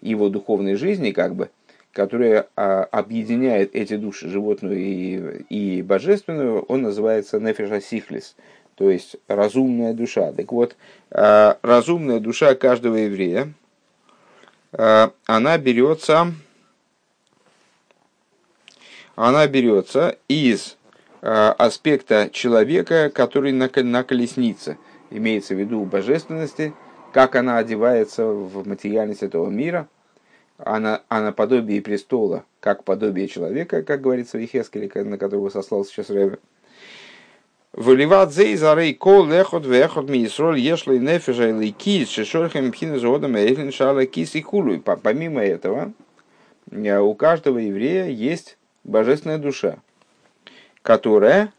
его 0.00 0.28
духовной 0.28 0.76
жизни, 0.76 1.10
как 1.10 1.34
бы, 1.34 1.50
который 1.92 2.30
э, 2.30 2.42
объединяет 2.56 3.74
эти 3.74 3.96
души, 3.96 4.28
животную 4.28 4.78
и, 4.78 5.44
и 5.48 5.82
божественную, 5.82 6.62
он 6.62 6.82
называется 6.82 7.40
нефеша 7.40 7.80
сихлис, 7.80 8.36
то 8.76 8.88
есть 8.88 9.16
разумная 9.26 9.94
душа. 9.94 10.32
Так 10.32 10.52
вот, 10.52 10.76
э, 11.10 11.54
разумная 11.62 12.20
душа 12.20 12.54
каждого 12.54 12.96
еврея, 12.96 13.52
она 14.72 15.58
берется, 15.58 16.32
она 19.14 19.46
берется 19.46 20.16
из 20.28 20.76
э, 21.20 21.28
аспекта 21.30 22.30
человека, 22.32 23.10
который 23.10 23.52
на, 23.52 23.70
на 23.74 24.02
колеснице. 24.02 24.78
Имеется 25.10 25.54
в 25.54 25.58
виду 25.58 25.84
божественности, 25.84 26.72
как 27.12 27.36
она 27.36 27.58
одевается 27.58 28.26
в 28.26 28.66
материальность 28.66 29.22
этого 29.22 29.50
мира, 29.50 29.88
она, 30.56 31.02
а 31.08 31.20
наподобие 31.20 31.82
престола, 31.82 32.44
как 32.60 32.84
подобие 32.84 33.28
человека, 33.28 33.82
как 33.82 34.00
говорится 34.00 34.38
в 34.38 34.40
Ехескеле, 34.40 34.90
на 35.04 35.18
которого 35.18 35.50
сослался 35.50 35.92
сейчас 35.92 36.08
Рэбе. 36.08 36.38
Выливат 37.72 38.34
зей 38.34 38.54
зарей 38.56 38.92
кол 38.92 39.26
лехот 39.26 39.64
вехот 39.64 40.10
ми 40.10 40.26
исроль 40.26 40.58
ешлой 40.58 40.98
нефежа 40.98 41.48
или 41.48 41.70
кис, 41.70 42.10
шешорхем 42.10 42.70
пхина 42.70 42.98
зодом 42.98 43.34
эйлин 43.34 43.72
шала 43.72 44.04
кис 44.04 44.34
и 44.34 44.42
хулу. 44.42 44.78
Помимо 44.78 45.42
этого, 45.42 45.94
э, 46.70 46.98
у 46.98 47.14
каждого 47.14 47.56
еврея 47.56 48.08
есть 48.08 48.58
божественная 48.84 49.38
душа, 49.38 49.78
которая 50.82 51.50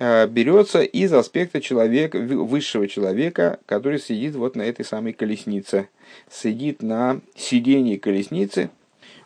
э, 0.00 0.26
берется 0.26 0.82
из 0.82 1.12
аспекта 1.12 1.60
человека, 1.60 2.18
высшего 2.18 2.88
человека, 2.88 3.60
который 3.66 4.00
сидит 4.00 4.34
вот 4.34 4.56
на 4.56 4.62
этой 4.62 4.84
самой 4.84 5.12
колеснице, 5.12 5.88
сидит 6.28 6.82
на 6.82 7.20
сидении 7.36 7.96
колесницы. 7.96 8.70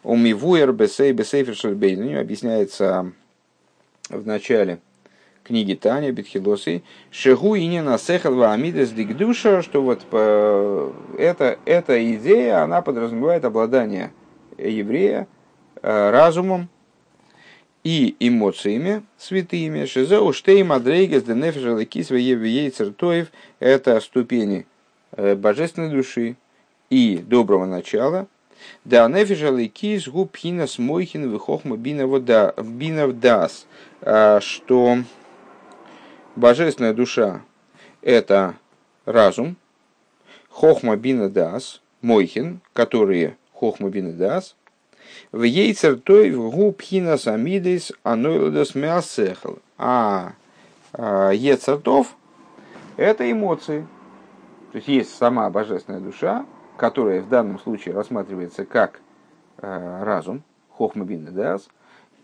Умивуэр 0.02 0.72
бесей 0.72 1.12
бесейфер 1.12 1.56
объясняется 2.20 3.12
в 4.10 4.26
начале 4.26 4.80
книги 5.48 5.74
Таня, 5.74 6.12
Бетхилосы, 6.12 6.82
Шегу 7.10 7.54
и 7.54 7.66
не 7.66 7.82
насехал 7.82 8.44
Амидес 8.44 8.90
Дигдуша, 8.90 9.62
что 9.62 9.82
вот 9.82 10.02
по, 10.02 10.92
это, 11.18 11.58
эта 11.64 12.14
идея, 12.14 12.62
она 12.62 12.82
подразумевает 12.82 13.44
обладание 13.44 14.12
еврея 14.58 15.26
э, 15.82 16.10
разумом 16.10 16.68
и 17.82 18.14
эмоциями 18.20 19.02
святыми. 19.16 19.86
Шизеу 19.86 20.32
штей 20.34 20.62
мадрейгес 20.62 21.22
де 21.22 21.34
нефежа 21.34 21.74
лекис 21.76 22.08
цертоев– 22.76 23.28
это 23.58 24.00
ступени 24.00 24.66
э, 25.12 25.34
божественной 25.34 25.90
души 25.90 26.36
и 26.90 27.16
доброго 27.16 27.64
начала. 27.64 28.26
Да 28.84 29.08
нефежа 29.08 29.50
лекис 29.50 30.08
губхина 30.08 30.66
смойхин 30.66 31.30
выхохма 31.30 31.78
бина 31.78 32.06
вода 32.06 32.52
бина 32.62 33.06
вдас, 33.06 33.66
э, 34.02 34.40
что 34.42 34.98
божественная 36.38 36.94
душа– 36.94 37.42
это 38.02 38.54
разум, 39.04 39.56
хохма 40.48 40.96
бина 40.96 41.28
дас, 41.28 41.82
мойхин, 42.00 42.60
которые 42.72 43.36
хохма 43.52 43.90
бина 43.90 44.12
дас, 44.12 44.56
в 45.32 45.42
ейцер 45.42 45.96
той 45.96 46.30
в 46.30 46.50
губхина 46.50 47.16
самидис 47.16 47.92
анойлодас 48.02 48.74
мясехл. 48.74 49.54
А, 49.76 50.32
а 50.92 51.30
ецертов– 51.30 52.16
это 52.96 53.30
эмоции. 53.30 53.86
То 54.72 54.76
есть 54.76 54.88
есть 54.88 55.16
сама 55.16 55.48
божественная 55.50 56.00
душа, 56.00 56.46
которая 56.76 57.20
в 57.20 57.28
данном 57.28 57.58
случае 57.58 57.94
рассматривается 57.94 58.64
как 58.64 59.00
э, 59.58 60.02
разум, 60.02 60.42
хохма 60.70 61.04
бина 61.04 61.30
дас, 61.30 61.68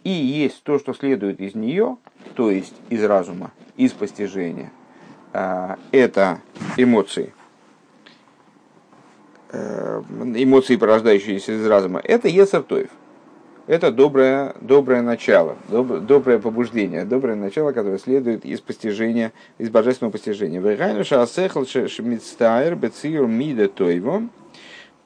и 0.05 0.11
есть 0.11 0.63
то, 0.63 0.79
что 0.79 0.93
следует 0.93 1.41
из 1.41 1.55
нее, 1.55 1.97
то 2.35 2.51
есть 2.51 2.75
из 2.91 3.03
разума, 3.03 3.51
из 3.77 3.93
постижения. 3.93 4.71
А, 5.33 5.79
это 5.91 6.41
эмоции. 6.77 7.33
Э, 9.51 10.03
эмоции, 10.37 10.77
порождающиеся 10.77 11.53
из 11.53 11.67
разума. 11.67 12.01
Это 12.05 12.29
Ецартоев. 12.29 12.91
Это 13.67 13.91
доброе, 13.91 14.55
доброе 14.61 15.01
начало, 15.01 15.57
доб, 15.71 16.01
доброе 16.01 16.39
побуждение, 16.39 17.07
доброе 17.07 17.35
начало, 17.35 17.73
которое 17.73 17.99
следует 17.99 18.45
из 18.45 18.61
постижения, 18.61 19.33
из 19.57 19.71
божественного 19.71 20.13
постижения. 20.13 20.61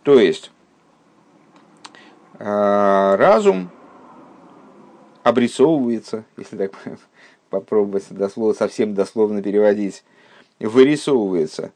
То 0.02 0.18
есть, 0.18 0.50
а, 2.40 3.16
разум 3.16 3.70
обрисовывается, 5.28 6.24
если 6.36 6.56
так 6.56 6.72
попробовать 7.50 8.04
дословно, 8.10 8.54
совсем 8.54 8.94
дословно 8.94 9.42
переводить, 9.42 10.04
вырисовывается. 10.58 11.72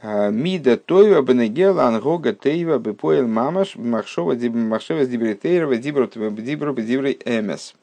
А, 0.00 0.30
Мида 0.30 0.76
тойва 0.76 1.22
бенегела 1.22 1.86
ангога 1.86 2.32
тейва 2.32 2.78
бепоэл 2.78 3.26
мамаш 3.26 3.76
махшова 3.76 4.34
махшева 4.34 5.04
дибритейрова 5.04 5.76
дибру 5.76 6.06
дибру 6.08 6.74
дибру 6.74 7.10
эмес. 7.10 7.74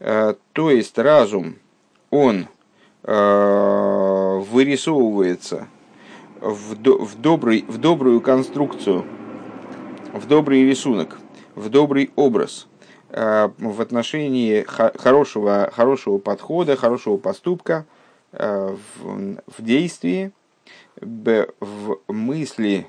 А, 0.00 0.36
то 0.52 0.70
есть 0.70 0.98
разум, 0.98 1.56
он 2.10 2.46
а, 3.02 4.38
вырисовывается 4.38 5.68
в, 6.40 6.74
в, 6.74 7.20
добрый, 7.20 7.64
в 7.66 7.78
добрую 7.78 8.20
конструкцию, 8.20 9.04
в 10.12 10.26
добрый 10.26 10.68
рисунок, 10.68 11.18
в 11.54 11.68
добрый 11.70 12.10
образ– 12.16 12.66
в 13.14 13.80
отношении 13.80 14.62
хорошего, 14.62 15.70
хорошего 15.72 16.18
подхода, 16.18 16.76
хорошего 16.76 17.16
поступка 17.16 17.86
э, 18.32 18.76
в, 18.96 19.36
в 19.46 19.62
действии, 19.62 20.32
в 21.00 21.98
мысли 22.08 22.88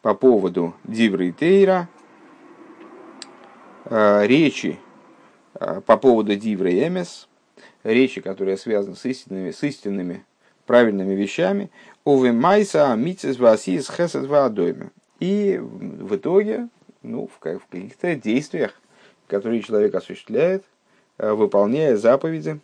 по 0.00 0.14
поводу 0.14 0.74
Дивры 0.84 1.30
Тейра, 1.32 1.88
э, 3.84 4.26
речи 4.26 4.78
по 5.52 5.96
поводу 5.96 6.36
Дивры 6.36 6.72
Эмес, 6.72 7.28
речи, 7.82 8.20
которые 8.20 8.56
связаны 8.56 8.96
с 8.96 9.04
истинными, 9.04 9.50
с 9.50 9.62
истинными 9.62 10.24
правильными 10.64 11.14
вещами. 11.14 11.70
Увы 12.04 12.32
майса 12.32 12.94
мицис 12.96 13.38
васис 13.38 13.90
хесед. 13.90 14.26
И 15.20 15.58
в 15.60 16.16
итоге, 16.16 16.68
ну, 17.02 17.26
в 17.26 17.38
каких-то 17.38 18.14
действиях, 18.14 18.80
которые 19.28 19.62
человек 19.62 19.94
осуществляет, 19.94 20.64
э, 21.18 21.32
выполняя 21.32 21.96
заповеди, 21.96 22.60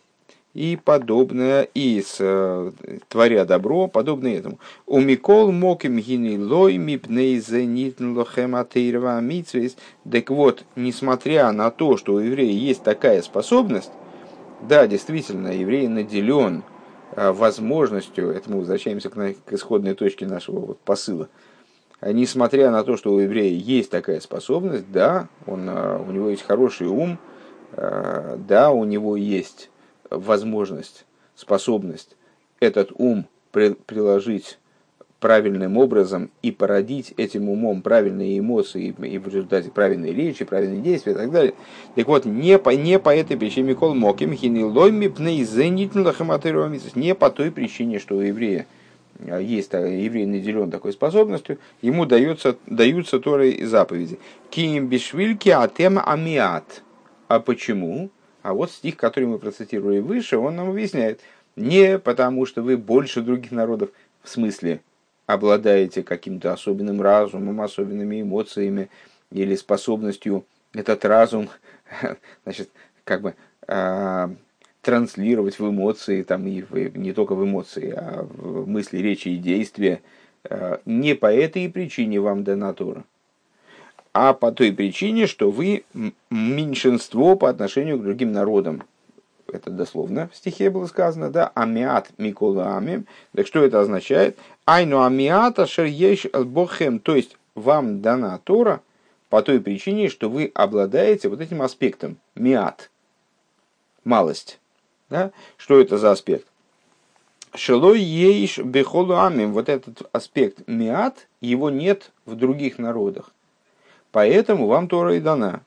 и 0.53 0.77
подобное, 0.83 1.63
и 1.73 2.01
с, 2.01 2.17
э, 2.19 2.71
творя 3.09 3.43
добро, 3.45 3.87
подобное 3.87 4.37
этому. 4.37 4.59
У 4.85 4.99
Микол 4.99 5.51
моким 5.51 5.97
гини 5.97 6.37
лой 6.37 6.77
мипней 6.77 7.39
зенитн 7.39 8.15
лохем 8.15 8.55
атеирова 8.55 9.19
митсвейс. 9.19 9.75
Так 10.09 10.29
вот, 10.29 10.63
несмотря 10.75 11.51
на 11.51 11.71
то, 11.71 11.97
что 11.97 12.13
у 12.13 12.19
еврея 12.19 12.51
есть 12.51 12.83
такая 12.83 13.21
способность, 13.23 13.91
да, 14.61 14.87
действительно, 14.87 15.47
еврей 15.47 15.87
наделен 15.87 16.63
э, 17.15 17.31
возможностью, 17.31 18.29
это 18.29 18.51
мы 18.51 18.59
возвращаемся 18.59 19.09
к, 19.09 19.35
исходной 19.51 19.95
точке 19.95 20.27
нашего 20.27 20.59
вот 20.59 20.79
посыла, 20.79 21.29
несмотря 22.11 22.71
на 22.71 22.83
то, 22.83 22.97
что 22.97 23.13
у 23.13 23.19
еврея 23.19 23.53
есть 23.53 23.89
такая 23.89 24.19
способность, 24.19 24.91
да, 24.91 25.27
он, 25.45 25.69
э, 25.69 25.99
у 26.07 26.11
него 26.11 26.29
есть 26.29 26.43
хороший 26.43 26.87
ум, 26.87 27.17
да, 27.75 28.69
у 28.69 28.83
него 28.83 29.15
есть 29.15 29.71
возможность, 30.11 31.07
способность 31.35 32.15
этот 32.59 32.91
ум 32.95 33.25
приложить 33.51 34.59
правильным 35.23 35.77
образом 35.77 36.31
и 36.41 36.51
породить 36.51 37.13
этим 37.15 37.47
умом 37.47 37.81
правильные 37.81 38.39
эмоции 38.39 38.93
и 38.99 39.17
в 39.17 39.27
результате 39.27 39.71
правильной 39.71 40.13
речи, 40.13 40.43
правильные 40.43 40.81
действия 40.81 41.13
и 41.13 41.15
так 41.15 41.31
далее. 41.31 41.53
Так 41.95 42.07
вот, 42.07 42.25
не 42.25 42.59
по, 42.59 42.71
не 42.71 42.99
по 42.99 43.15
этой 43.15 43.37
причине 43.37 43.69
Микол 43.69 43.95
Моким 43.95 44.33
хинилойми 44.33 45.07
не 46.95 47.15
по 47.15 47.29
той 47.29 47.51
причине, 47.51 47.99
что 47.99 48.17
у 48.17 48.19
еврея 48.19 48.65
есть 49.19 49.73
еврей 49.73 50.25
наделен 50.25 50.71
такой 50.71 50.93
способностью, 50.93 51.59
ему 51.81 52.05
дается, 52.05 52.57
даются 52.65 53.19
Торы 53.19 53.51
и 53.51 53.63
заповеди. 53.65 54.19
Ким 54.49 54.87
бишвильки 54.87 55.49
атема 55.49 56.03
амиат. 56.03 56.83
А 57.27 57.39
почему? 57.39 58.09
А 58.41 58.53
вот 58.53 58.71
стих, 58.71 58.97
который 58.97 59.25
мы 59.25 59.39
процитировали 59.39 59.99
выше, 59.99 60.37
он 60.37 60.55
нам 60.55 60.69
объясняет, 60.69 61.21
не 61.55 61.97
потому 61.97 62.45
что 62.45 62.61
вы 62.61 62.77
больше 62.77 63.21
других 63.21 63.51
народов, 63.51 63.89
в 64.21 64.29
смысле 64.29 64.81
обладаете 65.25 66.03
каким-то 66.03 66.51
особенным 66.51 67.01
разумом, 67.01 67.61
особенными 67.61 68.21
эмоциями 68.21 68.89
или 69.31 69.55
способностью 69.55 70.45
этот 70.73 71.05
разум, 71.05 71.49
значит, 72.43 72.69
как 73.03 73.21
бы 73.21 73.35
э, 73.67 74.29
транслировать 74.83 75.57
в 75.57 75.67
эмоции, 75.67 76.21
там, 76.21 76.45
и 76.45 76.61
в, 76.61 76.95
не 76.95 77.13
только 77.13 77.33
в 77.33 77.43
эмоции, 77.43 77.91
а 77.95 78.27
в 78.29 78.69
мысли, 78.69 78.99
речи 78.99 79.29
и 79.29 79.37
действия. 79.37 80.03
Э, 80.43 80.77
не 80.85 81.15
по 81.15 81.33
этой 81.33 81.67
причине 81.69 82.19
вам 82.19 82.43
дана 82.43 82.73
Тора 82.73 83.03
а 84.13 84.33
по 84.33 84.51
той 84.51 84.71
причине, 84.71 85.25
что 85.25 85.49
вы 85.49 85.83
меньшинство 86.29 87.35
по 87.35 87.49
отношению 87.49 87.97
к 87.97 88.03
другим 88.03 88.31
народам. 88.31 88.83
Это 89.51 89.69
дословно 89.71 90.29
в 90.31 90.35
стихе 90.35 90.69
было 90.69 90.85
сказано, 90.85 91.29
да, 91.29 91.51
амиат 91.53 92.11
микола 92.17 92.77
амим. 92.77 93.05
Так 93.35 93.47
что 93.47 93.63
это 93.63 93.81
означает? 93.81 94.37
Айну 94.65 95.03
амиата 95.03 95.65
шерьеш 95.65 96.25
бохем, 96.31 96.99
то 96.99 97.15
есть 97.15 97.37
вам 97.55 98.01
дана 98.01 98.39
Тора 98.43 98.81
по 99.29 99.41
той 99.41 99.59
причине, 99.59 100.09
что 100.09 100.29
вы 100.29 100.51
обладаете 100.53 101.27
вот 101.27 101.41
этим 101.41 101.61
аспектом, 101.61 102.17
миат, 102.35 102.89
малость. 104.03 104.59
Да? 105.13 105.31
Что 105.57 105.79
это 105.79 105.99
за 105.99 106.09
аспект? 106.09 106.47
Шелой 107.53 107.99
ейш 107.99 108.57
бехолу 108.57 109.15
амим, 109.15 109.53
вот 109.53 109.69
этот 109.69 110.09
аспект 110.11 110.67
миат, 110.67 111.27
его 111.39 111.69
нет 111.69 112.11
в 112.25 112.33
других 112.35 112.79
народах. 112.79 113.29
Поэтому 114.11 114.65
вам 114.65 114.87
Тора 114.87 115.15
и 115.15 115.19
дана. 115.19 115.61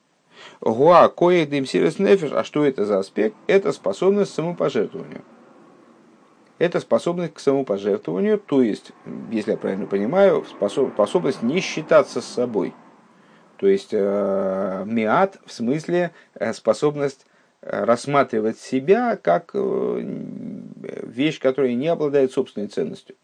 Гуа 0.59 1.07
коек 1.07 1.49
димсирес 1.49 1.97
нефиш. 1.97 2.31
А 2.33 2.43
что 2.43 2.65
это 2.65 2.83
за 2.83 2.99
аспект? 2.99 3.37
Это 3.47 3.71
способность 3.71 4.33
к 4.33 4.35
самопожертвованию. 4.35 5.23
Это 6.57 6.81
способность 6.81 7.35
к 7.35 7.39
самопожертвованию, 7.39 8.39
то 8.39 8.61
есть, 8.61 8.91
если 9.31 9.51
я 9.51 9.57
правильно 9.57 9.85
понимаю, 9.85 10.43
способность 10.43 11.41
не 11.41 11.61
считаться 11.61 12.19
с 12.19 12.25
собой. 12.25 12.73
То 13.57 13.67
есть 13.67 13.89
э, 13.91 14.83
миат 14.85 15.37
в 15.45 15.53
смысле 15.53 16.11
э, 16.33 16.53
способность 16.53 17.27
рассматривать 17.69 18.59
себя 18.59 19.17
как 19.21 19.51
вещь, 19.53 21.39
которая 21.39 21.73
не 21.73 21.87
обладает 21.87 22.31
собственной 22.31 22.67
ценностью. 22.67 23.15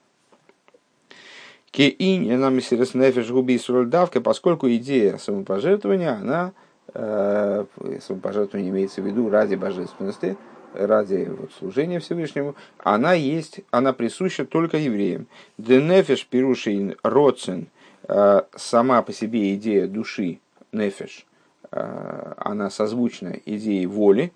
Кеинь 1.73 2.37
нам 2.37 2.55
нефиш 2.93 3.31
губи 3.31 3.59
давка, 3.85 4.21
поскольку 4.21 4.69
идея 4.69 5.17
самопожертвования, 5.17 6.13
она 6.13 6.53
э, 6.93 7.65
самопожертвование 7.99 8.69
имеется 8.69 9.01
в 9.01 9.07
виду 9.07 9.27
ради 9.27 9.55
божественности, 9.55 10.37
ради 10.75 11.27
вот, 11.35 11.51
служения 11.57 11.99
Всевышнему, 11.99 12.55
она 12.77 13.13
есть, 13.13 13.61
она 13.71 13.91
присуща 13.91 14.45
только 14.45 14.77
евреям. 14.77 15.25
Денефиш 15.57 16.27
пирушин 16.27 16.95
роцин, 17.01 17.69
э, 18.07 18.41
сама 18.55 19.01
по 19.01 19.11
себе 19.11 19.55
идея 19.55 19.87
души, 19.87 20.39
нефиш, 20.71 21.25
э, 21.25 21.32
она 21.71 22.69
созвучна 22.69 23.35
идее 23.45 23.87
воли, 23.87 24.31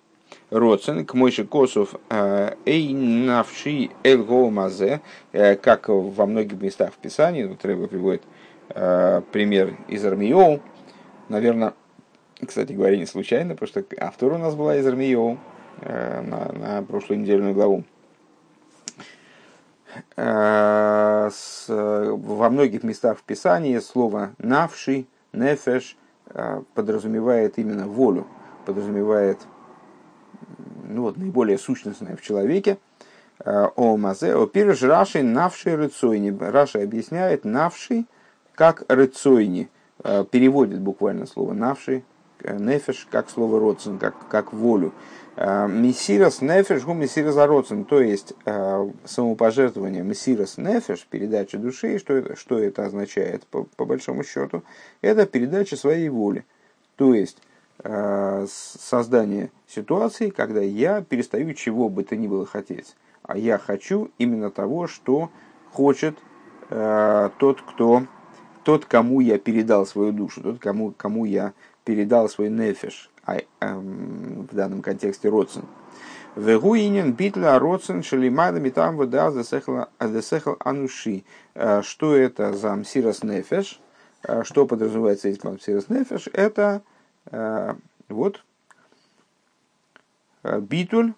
Роцен, 0.50 1.06
к 1.06 1.14
Мойши 1.14 1.46
Косов, 1.46 1.96
э, 2.10 2.56
Эй 2.66 2.94
навши 2.94 3.90
эль 4.04 4.24
мазе, 4.24 5.02
э, 5.34 5.56
как 5.56 5.90
во 5.90 6.26
многих 6.26 6.62
местах 6.62 6.94
в 6.94 6.98
Писании, 6.98 7.44
вот 7.44 7.64
Рэба 7.66 7.88
приводит 7.88 8.24
э, 8.70 9.22
пример 9.32 9.76
из 9.88 10.06
Армиоу, 10.06 10.62
наверное, 11.30 11.74
кстати 12.46 12.72
говоря, 12.74 12.98
не 12.98 13.06
случайно, 13.06 13.56
потому 13.56 13.68
что 13.68 13.84
автор 14.00 14.34
у 14.34 14.38
нас 14.38 14.56
была 14.56 14.78
из 14.78 14.88
Армиоу 14.88 15.38
на, 15.82 16.52
на 16.54 16.82
прошлую 16.82 17.20
недельную 17.20 17.54
главу. 17.54 17.84
Во 20.16 21.30
многих 22.50 22.84
местах 22.84 23.20
в 23.20 23.24
Писании 23.24 23.78
слово 23.78 24.32
«навши», 24.40 25.06
«нефеш» 25.34 25.96
подразумевает 26.74 27.58
именно 27.58 27.88
волю, 27.88 28.28
подразумевает 28.66 29.40
ну, 30.88 31.04
вот, 31.04 31.18
наиболее 31.18 31.58
сущностное 31.58 32.16
в 32.16 32.22
человеке. 32.22 32.78
Э, 33.44 33.68
о 33.76 33.98
мазе, 33.98 34.36
о 34.36 34.48
пирш 34.48 34.82
раши 34.84 35.22
навши 35.24 35.76
рыцойни. 35.76 36.36
Раши 36.40 36.80
объясняет 36.80 37.46
навши 37.46 38.06
как 38.56 38.84
рыцойни. 38.88 39.70
Э, 40.04 40.26
переводит 40.30 40.80
буквально 40.82 41.26
слово 41.26 41.54
навши, 41.54 42.04
нефеш, 42.44 43.08
как 43.10 43.30
слово 43.30 43.60
родсен, 43.60 43.98
как, 43.98 44.28
как 44.28 44.54
волю. 44.54 44.94
Мессирос 45.36 46.42
нефеш 46.42 46.84
гу 46.84 46.94
мессирос 46.94 47.36
родсен, 47.36 47.86
то 47.86 48.02
есть 48.02 48.34
самопожертвование 49.06 50.04
мессирос 50.04 50.58
нефеш, 50.58 51.06
передача 51.08 51.60
души, 51.60 52.00
что 52.00 52.16
это, 52.16 52.36
что 52.36 52.58
это 52.58 52.86
означает 52.86 53.46
по, 53.46 53.64
по 53.76 53.86
большому 53.86 54.24
счету? 54.24 54.64
Это 55.02 55.28
передача 55.28 55.76
своей 55.76 56.10
воли. 56.10 56.44
То 56.96 57.14
есть 57.14 57.38
Э, 57.84 58.48
создание 58.50 59.52
ситуации, 59.68 60.32
когда 60.32 60.62
я 60.62 61.02
перестаю 61.02 61.54
чего 61.54 61.90
бы 61.90 62.04
то 62.04 62.16
ни 62.16 62.26
было 62.28 62.46
хотеть, 62.46 62.96
а 63.22 63.38
я 63.38 63.60
хочу 63.60 64.10
именно 64.18 64.50
того, 64.50 64.88
что 64.88 65.30
хочет 65.72 66.18
э, 66.72 67.30
тот, 67.38 67.62
кто, 67.62 68.08
тот, 68.64 68.86
кому 68.86 69.20
я 69.20 69.38
передал 69.38 69.86
свою 69.86 70.12
душу, 70.12 70.42
тот, 70.42 70.58
кому, 70.58 70.92
кому 70.98 71.26
я 71.26 71.54
передал 71.88 72.30
свой 72.30 72.50
нефиш, 72.50 73.10
а, 73.26 73.38
э, 73.38 73.46
в 73.62 74.54
данном 74.54 74.84
контексте 74.84 75.30
родствен. 75.30 75.66
Вегуинен 76.36 77.14
битля 77.14 77.58
родствен 77.58 78.04
шалимадами 78.04 78.70
там 78.70 78.98
вода 78.98 79.28
адесехал 79.28 80.58
ануши. 80.60 81.24
Э, 81.56 81.82
что 81.82 82.16
это 82.16 82.54
за 82.54 82.76
мсирос 82.76 83.24
нефеш? 83.24 83.80
Э, 84.24 84.44
что 84.44 84.68
подразумевается 84.68 85.30
этим 85.30 85.54
мсирос 85.54 85.90
нефеш? 85.90 86.30
Это 86.34 86.84
Э, 87.32 87.74
вот 88.10 88.44
э, 90.44 90.60
битуль, 90.60 91.14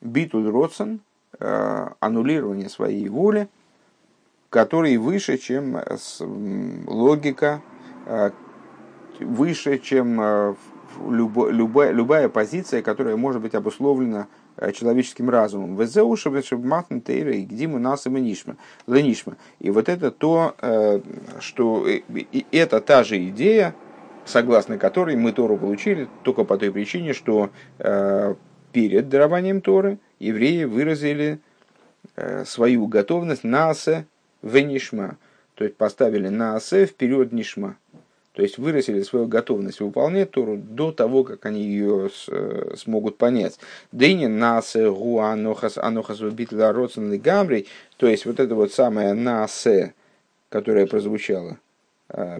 битуль 0.00 0.50
родсен, 0.50 1.00
э, 1.38 1.88
аннулирование 2.00 2.68
своей 2.68 3.08
воли, 3.08 3.48
который 4.48 4.96
выше, 4.96 5.38
чем 5.38 5.80
логика, 6.88 7.62
выше, 9.20 9.78
чем 9.78 10.56
любая, 11.08 11.92
любая 11.92 12.28
позиция, 12.28 12.82
которая 12.82 13.16
может 13.16 13.40
быть 13.40 13.54
обусловлена 13.54 14.26
человеческим 14.74 15.30
разумом. 15.30 15.76
и 17.36 17.44
где 17.44 17.66
мы 17.66 17.78
нас 17.78 18.06
и 18.06 18.10
нишма. 19.02 19.36
И 19.58 19.70
вот 19.70 19.88
это 19.88 20.10
то, 20.10 20.54
что 21.38 21.86
и 21.86 22.46
это 22.52 22.80
та 22.80 23.04
же 23.04 23.24
идея, 23.28 23.74
согласно 24.24 24.78
которой 24.78 25.16
мы 25.16 25.32
Тору 25.32 25.56
получили 25.56 26.08
только 26.22 26.44
по 26.44 26.58
той 26.58 26.70
причине, 26.70 27.14
что 27.14 27.50
э, 27.78 28.34
перед 28.72 29.08
дарованием 29.08 29.60
Торы 29.60 29.98
евреи 30.18 30.64
выразили 30.64 31.40
свою 32.44 32.86
готовность 32.86 33.44
наасе 33.44 34.06
в 34.42 34.58
нишма. 34.58 35.16
То 35.54 35.64
есть 35.64 35.76
поставили 35.76 36.28
наасе 36.28 36.86
вперед 36.86 37.32
нишма. 37.32 37.76
То 38.40 38.44
есть 38.44 38.56
выразили 38.56 39.02
свою 39.02 39.26
готовность 39.26 39.80
выполнять 39.80 40.30
Тору 40.30 40.56
до 40.56 40.92
того, 40.92 41.24
как 41.24 41.44
они 41.44 41.60
ее 41.60 42.08
с, 42.08 42.26
смогут 42.78 43.18
понять. 43.18 43.58
Дыни 43.92 44.28
насе 44.28 44.90
гу 44.90 45.18
анохас 45.18 45.76
анохас 45.76 46.20
вбитла 46.20 46.72
родсен 46.72 47.20
гамрей. 47.20 47.66
То 47.98 48.06
есть 48.06 48.24
вот 48.24 48.40
это 48.40 48.54
вот 48.54 48.72
самое 48.72 49.12
насе, 49.12 49.92
которое 50.48 50.86
прозвучало 50.86 51.58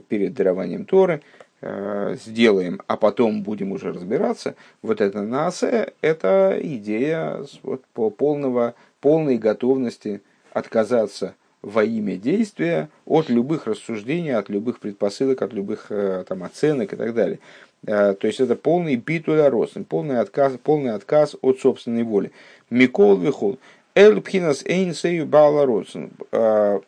перед 0.09 0.33
дарованием 0.33 0.87
Торы, 0.87 1.21
сделаем, 1.61 2.81
а 2.87 2.97
потом 2.97 3.43
будем 3.43 3.73
уже 3.73 3.93
разбираться. 3.93 4.55
Вот 4.81 5.03
это 5.03 5.21
насе, 5.21 5.93
это 6.01 6.59
идея 6.63 7.45
вот, 7.63 7.85
по 7.93 8.09
полного, 8.09 8.75
полной 9.03 9.37
готовности 9.37 10.23
отказаться 10.55 11.35
во 11.63 11.85
имя 11.85 12.17
действия 12.17 12.89
от 13.05 13.29
любых 13.29 13.67
рассуждений, 13.67 14.35
от 14.35 14.49
любых 14.49 14.81
предпосылок, 14.81 15.43
от 15.43 15.53
любых 15.53 15.87
э, 15.91 16.25
там, 16.27 16.43
оценок 16.43 16.93
и 16.93 16.97
так 16.97 17.15
далее. 17.15 17.39
Э, 17.87 18.15
то 18.15 18.27
есть 18.27 18.41
это 18.41 18.57
полный 18.57 18.97
битуля 18.97 19.51
росен, 19.51 19.85
полный 19.85 20.21
отказ, 20.21 20.55
полный 20.63 20.95
отказ 20.95 21.37
от 21.43 21.61
собственной 21.61 22.03
воли. 22.03 22.33
Микол 22.71 23.17
вихол. 23.17 23.59
Эль 23.95 24.21
пхинас 24.21 24.65
эйнсею 24.65 25.27
бала. 25.27 25.85
Э, 26.33 26.81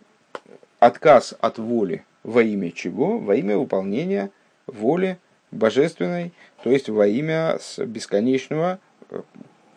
отказ 0.78 1.34
от 1.40 1.58
воли 1.58 2.04
во 2.22 2.42
имя 2.42 2.70
чего? 2.70 3.18
Во 3.18 3.34
имя 3.34 3.58
выполнения 3.58 4.30
воли 4.66 5.18
божественной, 5.50 6.32
то 6.62 6.70
есть 6.70 6.88
во 6.88 7.06
имя 7.06 7.58
бесконечного, 7.78 8.78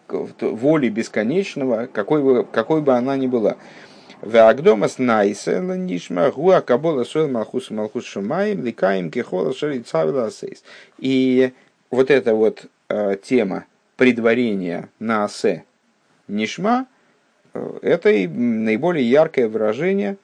воли 0.08 0.90
бесконечного, 0.90 1.88
какой 1.92 2.24
бы, 2.24 2.46
какой 2.46 2.82
бы 2.82 2.94
она 2.94 3.18
ни 3.18 3.28
была. 3.28 3.58
Веагдомас 4.22 4.98
найсе 4.98 5.60
нишма 5.60 6.32
гуа 6.32 6.62
кабола 6.62 7.04
сойл 7.04 7.28
малхус 7.28 7.70
малхус 7.70 8.06
шумаем 8.06 8.64
ликаем 8.64 9.12
кехола 9.12 9.54
шери 9.54 9.82
цавила 9.82 10.30
сейс. 10.32 10.64
И 10.98 11.52
вот 11.92 12.10
эта 12.10 12.34
вот 12.34 12.66
э, 12.90 13.18
тема 13.22 13.66
предварения 13.98 14.90
на 15.00 15.26
асе 15.26 15.66
нишма, 16.28 16.88
э, 17.54 17.80
это 17.82 18.10
и 18.10 18.28
наиболее 18.28 19.10
яркое 19.10 19.48
выражение 19.48 20.18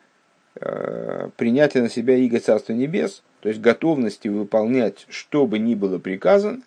э, 0.56 1.30
принятия 1.38 1.82
на 1.82 1.90
себя 1.90 2.16
иго 2.16 2.40
Царства 2.40 2.74
Небес, 2.74 3.24
то 3.42 3.50
есть 3.50 3.62
готовности 3.62 4.28
выполнять, 4.28 5.06
что 5.10 5.46
бы 5.46 5.60
ни 5.60 5.76
было 5.76 5.98
приказано, 6.00 6.62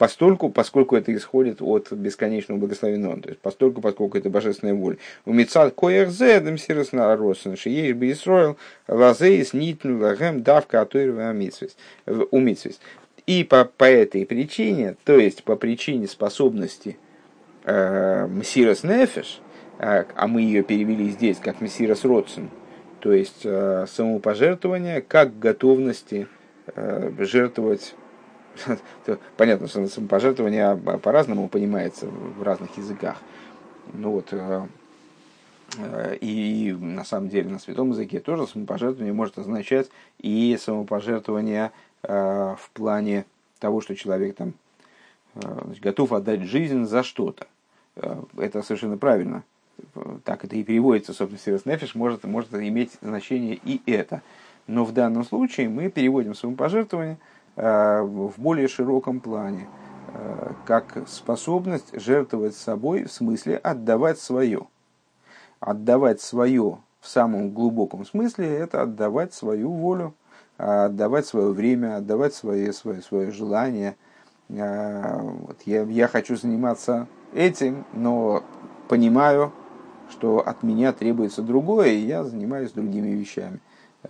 постольку, 0.00 0.48
поскольку 0.48 0.96
это 0.96 1.14
исходит 1.14 1.60
от 1.60 1.92
бесконечного 1.92 2.58
благословенного, 2.58 3.20
то 3.20 3.28
есть 3.28 3.40
постольку, 3.40 3.80
поскольку 3.80 4.16
это 4.16 4.30
божественная 4.30 4.74
воля. 4.74 4.96
У 5.26 5.32
Мицат 5.32 5.74
Коерзе, 5.74 6.40
Демсирос 6.40 6.92
на 6.92 7.14
Росен, 7.16 7.56
Шиеш 7.56 7.94
бы 7.94 8.10
Исроил, 8.10 8.56
Лазеис, 8.88 9.52
Нитну, 9.52 9.98
Лагем, 10.00 10.42
Давка, 10.42 10.80
Атуирова, 10.80 11.30
Умитсвис. 12.30 12.80
И 13.26 13.44
по, 13.44 13.64
по 13.64 13.84
этой 13.84 14.24
причине, 14.26 14.96
то 15.04 15.18
есть 15.18 15.44
по 15.44 15.54
причине 15.54 16.08
способности 16.08 16.96
э, 17.64 18.26
Мсирос 18.26 18.82
Нефеш, 18.82 19.40
э, 19.78 20.04
а 20.14 20.26
мы 20.26 20.40
ее 20.40 20.62
перевели 20.62 21.10
здесь 21.10 21.38
как 21.38 21.60
Мессирос 21.60 22.04
Родсен, 22.04 22.50
то 23.00 23.12
есть 23.12 23.42
э, 23.44 23.86
самопожертвование 23.88 25.02
как 25.02 25.38
готовности 25.38 26.26
э, 26.74 27.12
жертвовать 27.18 27.94
понятно, 29.36 29.68
что 29.68 29.86
самопожертвование 29.86 30.76
по-разному 30.76 31.48
понимается 31.48 32.06
в 32.06 32.42
разных 32.42 32.76
языках. 32.76 33.16
Ну 33.92 34.12
вот, 34.12 34.28
э, 34.32 34.66
э, 35.78 36.16
и 36.20 36.72
на 36.72 37.04
самом 37.04 37.28
деле 37.28 37.50
на 37.50 37.58
святом 37.58 37.90
языке 37.90 38.20
тоже 38.20 38.46
самопожертвование 38.46 39.12
может 39.12 39.38
означать 39.38 39.90
и 40.18 40.56
самопожертвование 40.60 41.72
э, 42.02 42.54
в 42.58 42.70
плане 42.72 43.24
того, 43.58 43.80
что 43.80 43.94
человек 43.94 44.36
там 44.36 44.54
готов 45.80 46.12
отдать 46.12 46.42
жизнь 46.42 46.86
за 46.86 47.04
что-то. 47.04 47.46
Это 48.36 48.62
совершенно 48.62 48.98
правильно. 48.98 49.44
Так 50.24 50.44
это 50.44 50.56
и 50.56 50.64
переводится, 50.64 51.12
собственно, 51.12 51.38
Сирос 51.38 51.66
Нефиш 51.66 51.94
может, 51.94 52.24
может 52.24 52.52
иметь 52.52 52.92
значение 53.00 53.60
и 53.64 53.80
это. 53.86 54.22
Но 54.66 54.84
в 54.84 54.92
данном 54.92 55.24
случае 55.24 55.68
мы 55.68 55.88
переводим 55.88 56.34
самопожертвование– 56.34 57.18
Э, 57.28 57.39
в 57.56 58.32
более 58.36 58.68
широком 58.68 59.20
плане, 59.20 59.68
э, 60.14 60.52
как 60.64 61.08
способность 61.08 61.98
жертвовать 62.00 62.56
собой, 62.56 63.04
в 63.04 63.12
смысле 63.12 63.56
отдавать 63.56 64.18
свое. 64.18 64.66
Отдавать 65.60 66.20
свое 66.20 66.78
в 67.00 67.08
самом 67.08 67.50
глубоком 67.50 68.04
смысле– 68.04 68.46
это 68.58 68.82
отдавать 68.82 69.34
свою 69.34 69.72
волю, 69.72 70.14
отдавать 70.56 71.26
свое 71.26 71.52
время, 71.52 71.96
отдавать 71.96 72.34
свое, 72.34 72.72
свое, 72.72 73.02
свое 73.02 73.30
желание. 73.30 73.96
Э, 74.48 75.20
вот 75.20 75.62
я, 75.66 75.82
я 75.82 76.08
хочу 76.08 76.36
заниматься 76.36 77.06
этим, 77.34 77.84
но 77.92 78.42
понимаю, 78.88 79.52
что 80.10 80.40
от 80.40 80.62
меня 80.62 80.92
требуется 80.92 81.42
другое, 81.42 81.90
и 81.90 82.04
я 82.04 82.24
занимаюсь 82.24 82.72
другими 82.72 83.08
вещами. 83.08 83.60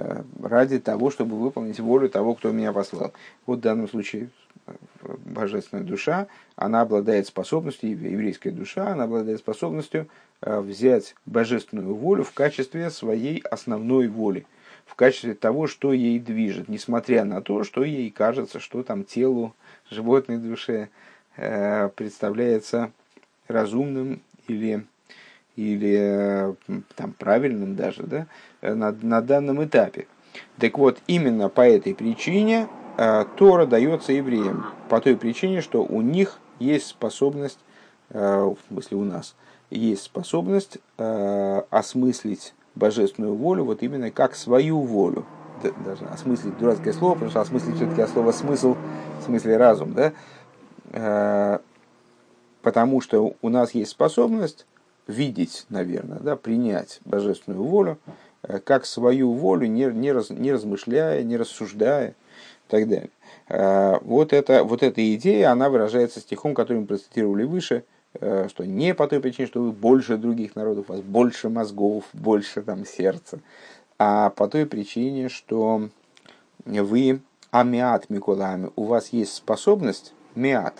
Э, 0.01 0.23
ради 0.43 0.79
того, 0.79 1.11
чтобы 1.11 1.37
выполнить 1.37 1.79
волю 1.79 2.09
того, 2.09 2.35
кто 2.35 2.51
меня 2.53 2.73
послал. 2.73 3.13
Вот 3.45 3.59
в 3.59 3.61
данном 3.61 3.87
случае 3.87 4.31
э, 4.67 4.73
божественная 5.27 5.85
душа, 5.85 6.27
она 6.57 6.81
обладает 6.81 7.27
способностью, 7.27 7.91
еврейская 7.91 8.51
душа, 8.51 8.93
она 8.93 9.05
обладает 9.05 9.41
способностью 9.41 10.09
э, 10.41 10.59
взять 10.61 11.15
божественную 11.27 11.95
волю 11.95 12.25
в 12.25 12.33
качестве 12.33 12.89
своей 12.89 13.41
основной 13.41 14.09
воли, 14.09 14.47
в 14.87 14.95
качестве 14.95 15.35
того, 15.35 15.67
что 15.67 15.93
ей 15.93 16.19
движет, 16.19 16.69
несмотря 16.69 17.25
на 17.25 17.43
то, 17.43 17.63
что 17.63 17.85
ей 17.85 18.11
кажется, 18.11 18.59
что 18.59 18.83
там 18.83 19.05
телу, 19.05 19.55
животной 19.91 20.39
душе 20.39 20.89
представляется 21.37 22.91
разумным 23.49 24.21
или 24.49 24.85
или 25.57 26.57
там, 26.97 27.13
правильным 27.13 27.77
даже 27.77 28.03
да, 28.05 28.27
на, 28.63 28.93
на 28.93 29.21
данном 29.21 29.65
этапе. 29.65 30.07
Так 30.59 30.79
вот, 30.79 30.99
именно 31.07 31.49
по 31.49 31.63
этой 31.63 31.95
причине 31.95 32.69
э, 32.97 33.25
Тора 33.37 33.67
дается 33.67 34.13
евреям. 34.13 34.67
По 34.89 35.01
той 35.01 35.17
причине, 35.17 35.61
что 35.61 35.83
у 35.83 36.01
них 36.01 36.39
есть 36.59 36.87
способность, 36.87 37.59
э, 38.11 38.45
в 38.45 38.57
смысле 38.69 38.97
у 38.99 39.05
нас, 39.05 39.35
есть 39.71 40.03
способность 40.03 40.79
э, 40.99 41.63
осмыслить 41.71 42.55
божественную 42.75 43.35
волю 43.35 43.65
вот 43.65 43.83
именно 43.83 44.11
как 44.11 44.35
свою 44.35 44.81
волю. 44.81 45.25
Даже 45.85 46.07
осмыслить 46.07 46.57
дурацкое 46.59 46.93
слово, 46.93 47.15
потому 47.15 47.31
что 47.31 47.41
осмыслить 47.41 47.77
все-таки 47.77 48.07
слово 48.11 48.33
смысл, 48.33 48.77
в 49.21 49.25
смысле 49.25 49.57
разум, 49.57 49.93
да? 49.93 50.13
Э, 50.93 51.59
потому 52.63 53.01
что 53.01 53.35
у 53.41 53.49
нас 53.49 53.73
есть 53.73 53.91
способность 53.91 54.67
видеть, 55.11 55.67
наверное, 55.69 56.19
да, 56.21 56.37
принять 56.37 57.01
божественную 57.05 57.63
волю, 57.63 57.99
э, 58.43 58.59
как 58.61 58.87
свою 58.87 59.33
волю, 59.33 59.67
не, 59.67 59.85
не, 59.87 60.13
раз, 60.13 60.31
не 60.31 60.53
размышляя, 60.53 61.23
не 61.23 61.37
рассуждая 61.37 62.11
и 62.11 62.71
так 62.71 62.89
далее. 62.89 63.11
Э, 63.49 63.99
вот, 64.03 64.33
это, 64.33 64.65
вот 64.65 64.83
эта 64.83 65.15
идея, 65.15 65.51
она 65.51 65.69
выражается 65.69 66.21
стихом, 66.21 66.55
который 66.55 66.79
мы 66.79 66.87
процитировали 66.87 67.45
выше, 67.45 67.85
э, 68.15 68.49
что 68.49 68.65
не 68.65 68.95
по 68.95 69.07
той 69.07 69.21
причине, 69.21 69.49
что 69.49 69.63
вы 69.63 69.73
больше 69.73 70.17
других 70.17 70.57
народов, 70.57 70.87
у 70.89 70.93
вас 70.95 71.03
больше 71.03 71.49
мозгов, 71.49 72.05
больше 72.13 72.63
там 72.63 72.87
сердца, 72.87 73.41
а 73.99 74.31
по 74.31 74.49
той 74.49 74.67
причине, 74.67 75.29
что 75.29 75.89
вы 76.65 77.21
амиат 77.51 78.09
миколами, 78.09 78.71
у 78.77 78.85
вас 78.85 79.09
есть 79.09 79.35
способность, 79.35 80.15
миат, 80.35 80.75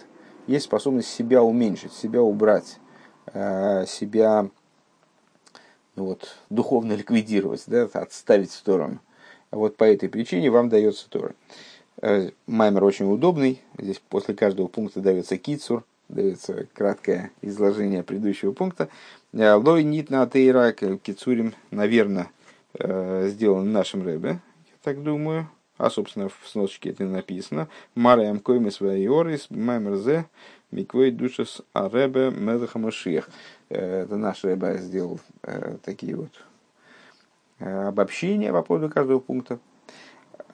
есть 0.47 0.65
способность 0.65 1.09
себя 1.09 1.43
уменьшить, 1.43 1.93
себя 1.93 2.23
убрать, 2.23 2.80
себя 3.33 4.51
ну 6.01 6.07
вот, 6.07 6.37
духовно 6.49 6.95
ликвидировать, 6.95 7.65
да, 7.67 7.89
отставить 7.93 8.51
в 8.51 8.55
сторону. 8.55 9.01
Вот 9.51 9.77
по 9.77 9.85
этой 9.85 10.09
причине 10.09 10.51
вам 10.51 10.69
дается 10.69 11.11
Тора. 11.11 11.35
Э, 12.01 12.31
маймер 12.47 12.85
очень 12.85 13.13
удобный. 13.13 13.61
Здесь 13.77 14.01
после 14.09 14.35
каждого 14.35 14.69
пункта 14.69 15.01
дается 15.01 15.37
кицур, 15.37 15.85
дается 16.09 16.67
краткое 16.73 17.33
изложение 17.43 18.03
предыдущего 18.03 18.53
пункта. 18.53 18.89
Э, 19.33 19.55
Лой 19.55 19.85
нит 19.85 20.09
на 20.09 20.27
тейра 20.27 20.73
кицурим, 20.73 21.55
наверное, 21.71 22.31
сделан 22.79 23.73
нашим 23.73 24.03
рэбе, 24.07 24.29
я 24.29 24.75
так 24.83 25.03
думаю. 25.03 25.51
А, 25.77 25.91
собственно, 25.91 26.29
в 26.29 26.49
сносочке 26.49 26.91
это 26.91 27.05
написано. 27.05 27.69
Мараям 27.95 28.39
коймес 28.39 28.81
вайорис, 28.81 29.49
маймер 29.51 29.97
зе, 29.97 30.27
Миквей 30.71 31.11
душес 31.11 31.63
аребе 31.73 32.31
мелеха 32.31 32.79
Машиях. 32.79 33.29
Э, 33.71 34.03
это 34.03 34.17
наш 34.17 34.45
Ребе 34.45 34.79
сделал 34.79 35.19
э, 35.43 35.79
такие 35.85 36.15
вот 36.15 36.31
э, 37.59 37.89
обобщения 37.89 38.53
по 38.53 38.63
поводу 38.63 38.89
каждого 38.89 39.19
пункта. 39.19 39.59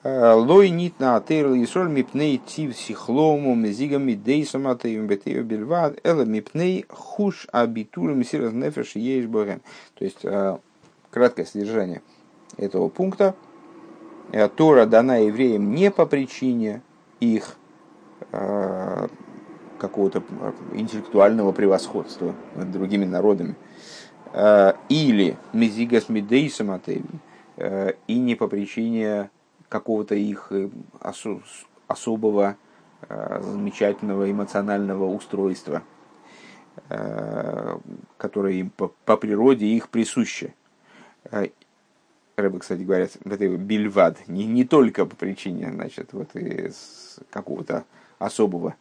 Лой 0.03 0.69
нит 0.69 0.99
на 0.99 1.17
атейл 1.17 1.53
и 1.53 1.65
соль 1.65 1.89
мипней 1.89 2.37
тив 2.37 2.77
сихлому 2.77 3.55
мезигами 3.55 4.13
дейсом 4.13 4.67
атеем 4.67 5.05
бетею 5.05 5.43
бельвад 5.43 5.99
эла 6.03 6.21
мипней 6.21 6.85
хуш 6.87 7.47
абитур 7.51 8.13
мисирас 8.13 8.53
нефеш 8.53 8.95
еш 8.95 9.25
боген. 9.25 9.59
То 9.95 10.05
есть 10.05 10.21
краткое 11.09 11.45
содержание 11.45 12.03
этого 12.57 12.89
пункта. 12.89 13.35
Тора 14.55 14.85
дана 14.85 15.17
евреям 15.17 15.73
не 15.73 15.91
по 15.91 16.05
причине 16.05 16.83
их 17.19 17.57
какого-то 19.77 20.23
интеллектуального 20.73 21.51
превосходства 21.51 22.35
над 22.55 22.71
другими 22.71 23.05
народами. 23.05 23.55
Или 24.89 25.37
мезигас 25.53 26.09
мидейсом 26.09 26.71
атеем 26.71 27.21
и 28.07 28.19
не 28.19 28.35
по 28.35 28.47
причине 28.47 29.29
какого-то 29.69 30.15
их 30.15 30.47
э, 30.51 30.69
особого 31.87 32.55
э, 33.09 33.41
замечательного 33.41 34.29
эмоционального 34.31 35.05
устройства, 35.05 35.83
э, 36.89 37.77
которое 38.17 38.53
им 38.53 38.69
по, 38.69 39.17
природе 39.17 39.65
их 39.65 39.89
присуще. 39.89 40.53
Рэбе, 42.37 42.59
кстати 42.59 42.83
говоря, 42.83 43.05
это 43.25 43.47
бельвад, 43.57 44.27
не, 44.27 44.45
не 44.45 44.63
только 44.63 45.05
по 45.05 45.15
причине 45.15 45.71
значит, 45.73 46.13
вот, 46.13 46.29
какого-то 47.31 47.83
особого, 48.19 48.75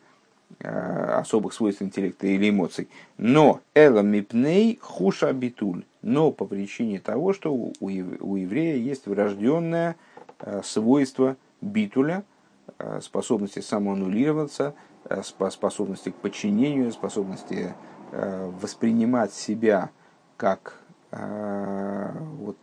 особых 0.61 1.53
свойств 1.53 1.83
интеллекта 1.83 2.27
или 2.27 2.51
эмоций. 2.51 2.89
Но 3.19 3.61
эла 3.75 4.01
мипней 4.01 4.79
хуша 4.81 5.33
битуль. 5.33 5.85
Но 6.03 6.31
по 6.31 6.45
причине 6.47 6.99
того, 6.99 7.33
что 7.33 7.53
у, 7.53 7.89
еврея 7.89 8.77
есть 8.77 9.07
врожденная 9.07 9.97
Э, 10.39 10.61
свойства 10.63 11.37
битуля, 11.63 12.23
э, 12.79 13.01
способности 13.01 13.61
самоаннулироваться, 13.61 14.75
э, 15.05 15.23
способности 15.23 16.11
к 16.11 16.17
подчинению, 16.17 16.93
способности 16.93 17.75
воспринимать 18.63 19.33
себя 19.33 19.91
как, 20.37 20.81
вот, 21.11 22.57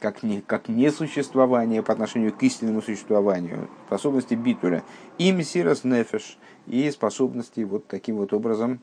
как, 0.00 0.22
не, 0.22 0.40
как 0.40 0.68
несуществование 0.68 1.82
по 1.82 1.92
отношению 1.92 2.32
к 2.32 2.42
истинному 2.42 2.82
существованию, 2.82 3.68
способности 3.86 4.34
битуля, 4.34 4.82
им 5.18 5.42
сирос 5.42 5.84
нефеш, 5.84 6.38
и 6.66 6.90
способности 6.90 7.60
вот 7.60 7.86
таким 7.86 8.16
вот 8.16 8.32
образом 8.32 8.80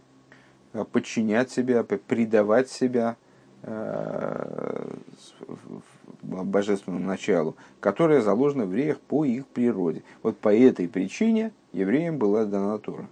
подчинять 0.91 1.51
себя, 1.51 1.83
предавать 1.83 2.69
себя 2.69 3.17
божественному 6.21 7.05
началу, 7.05 7.55
которое 7.79 8.21
заложено 8.21 8.65
в 8.65 8.69
евреях 8.69 8.99
по 8.99 9.23
их 9.25 9.47
природе. 9.47 10.03
Вот 10.21 10.37
по 10.37 10.53
этой 10.53 10.87
причине 10.87 11.51
евреям 11.71 12.17
была 12.17 12.45
дана 12.45 12.77
Тора. 12.77 13.07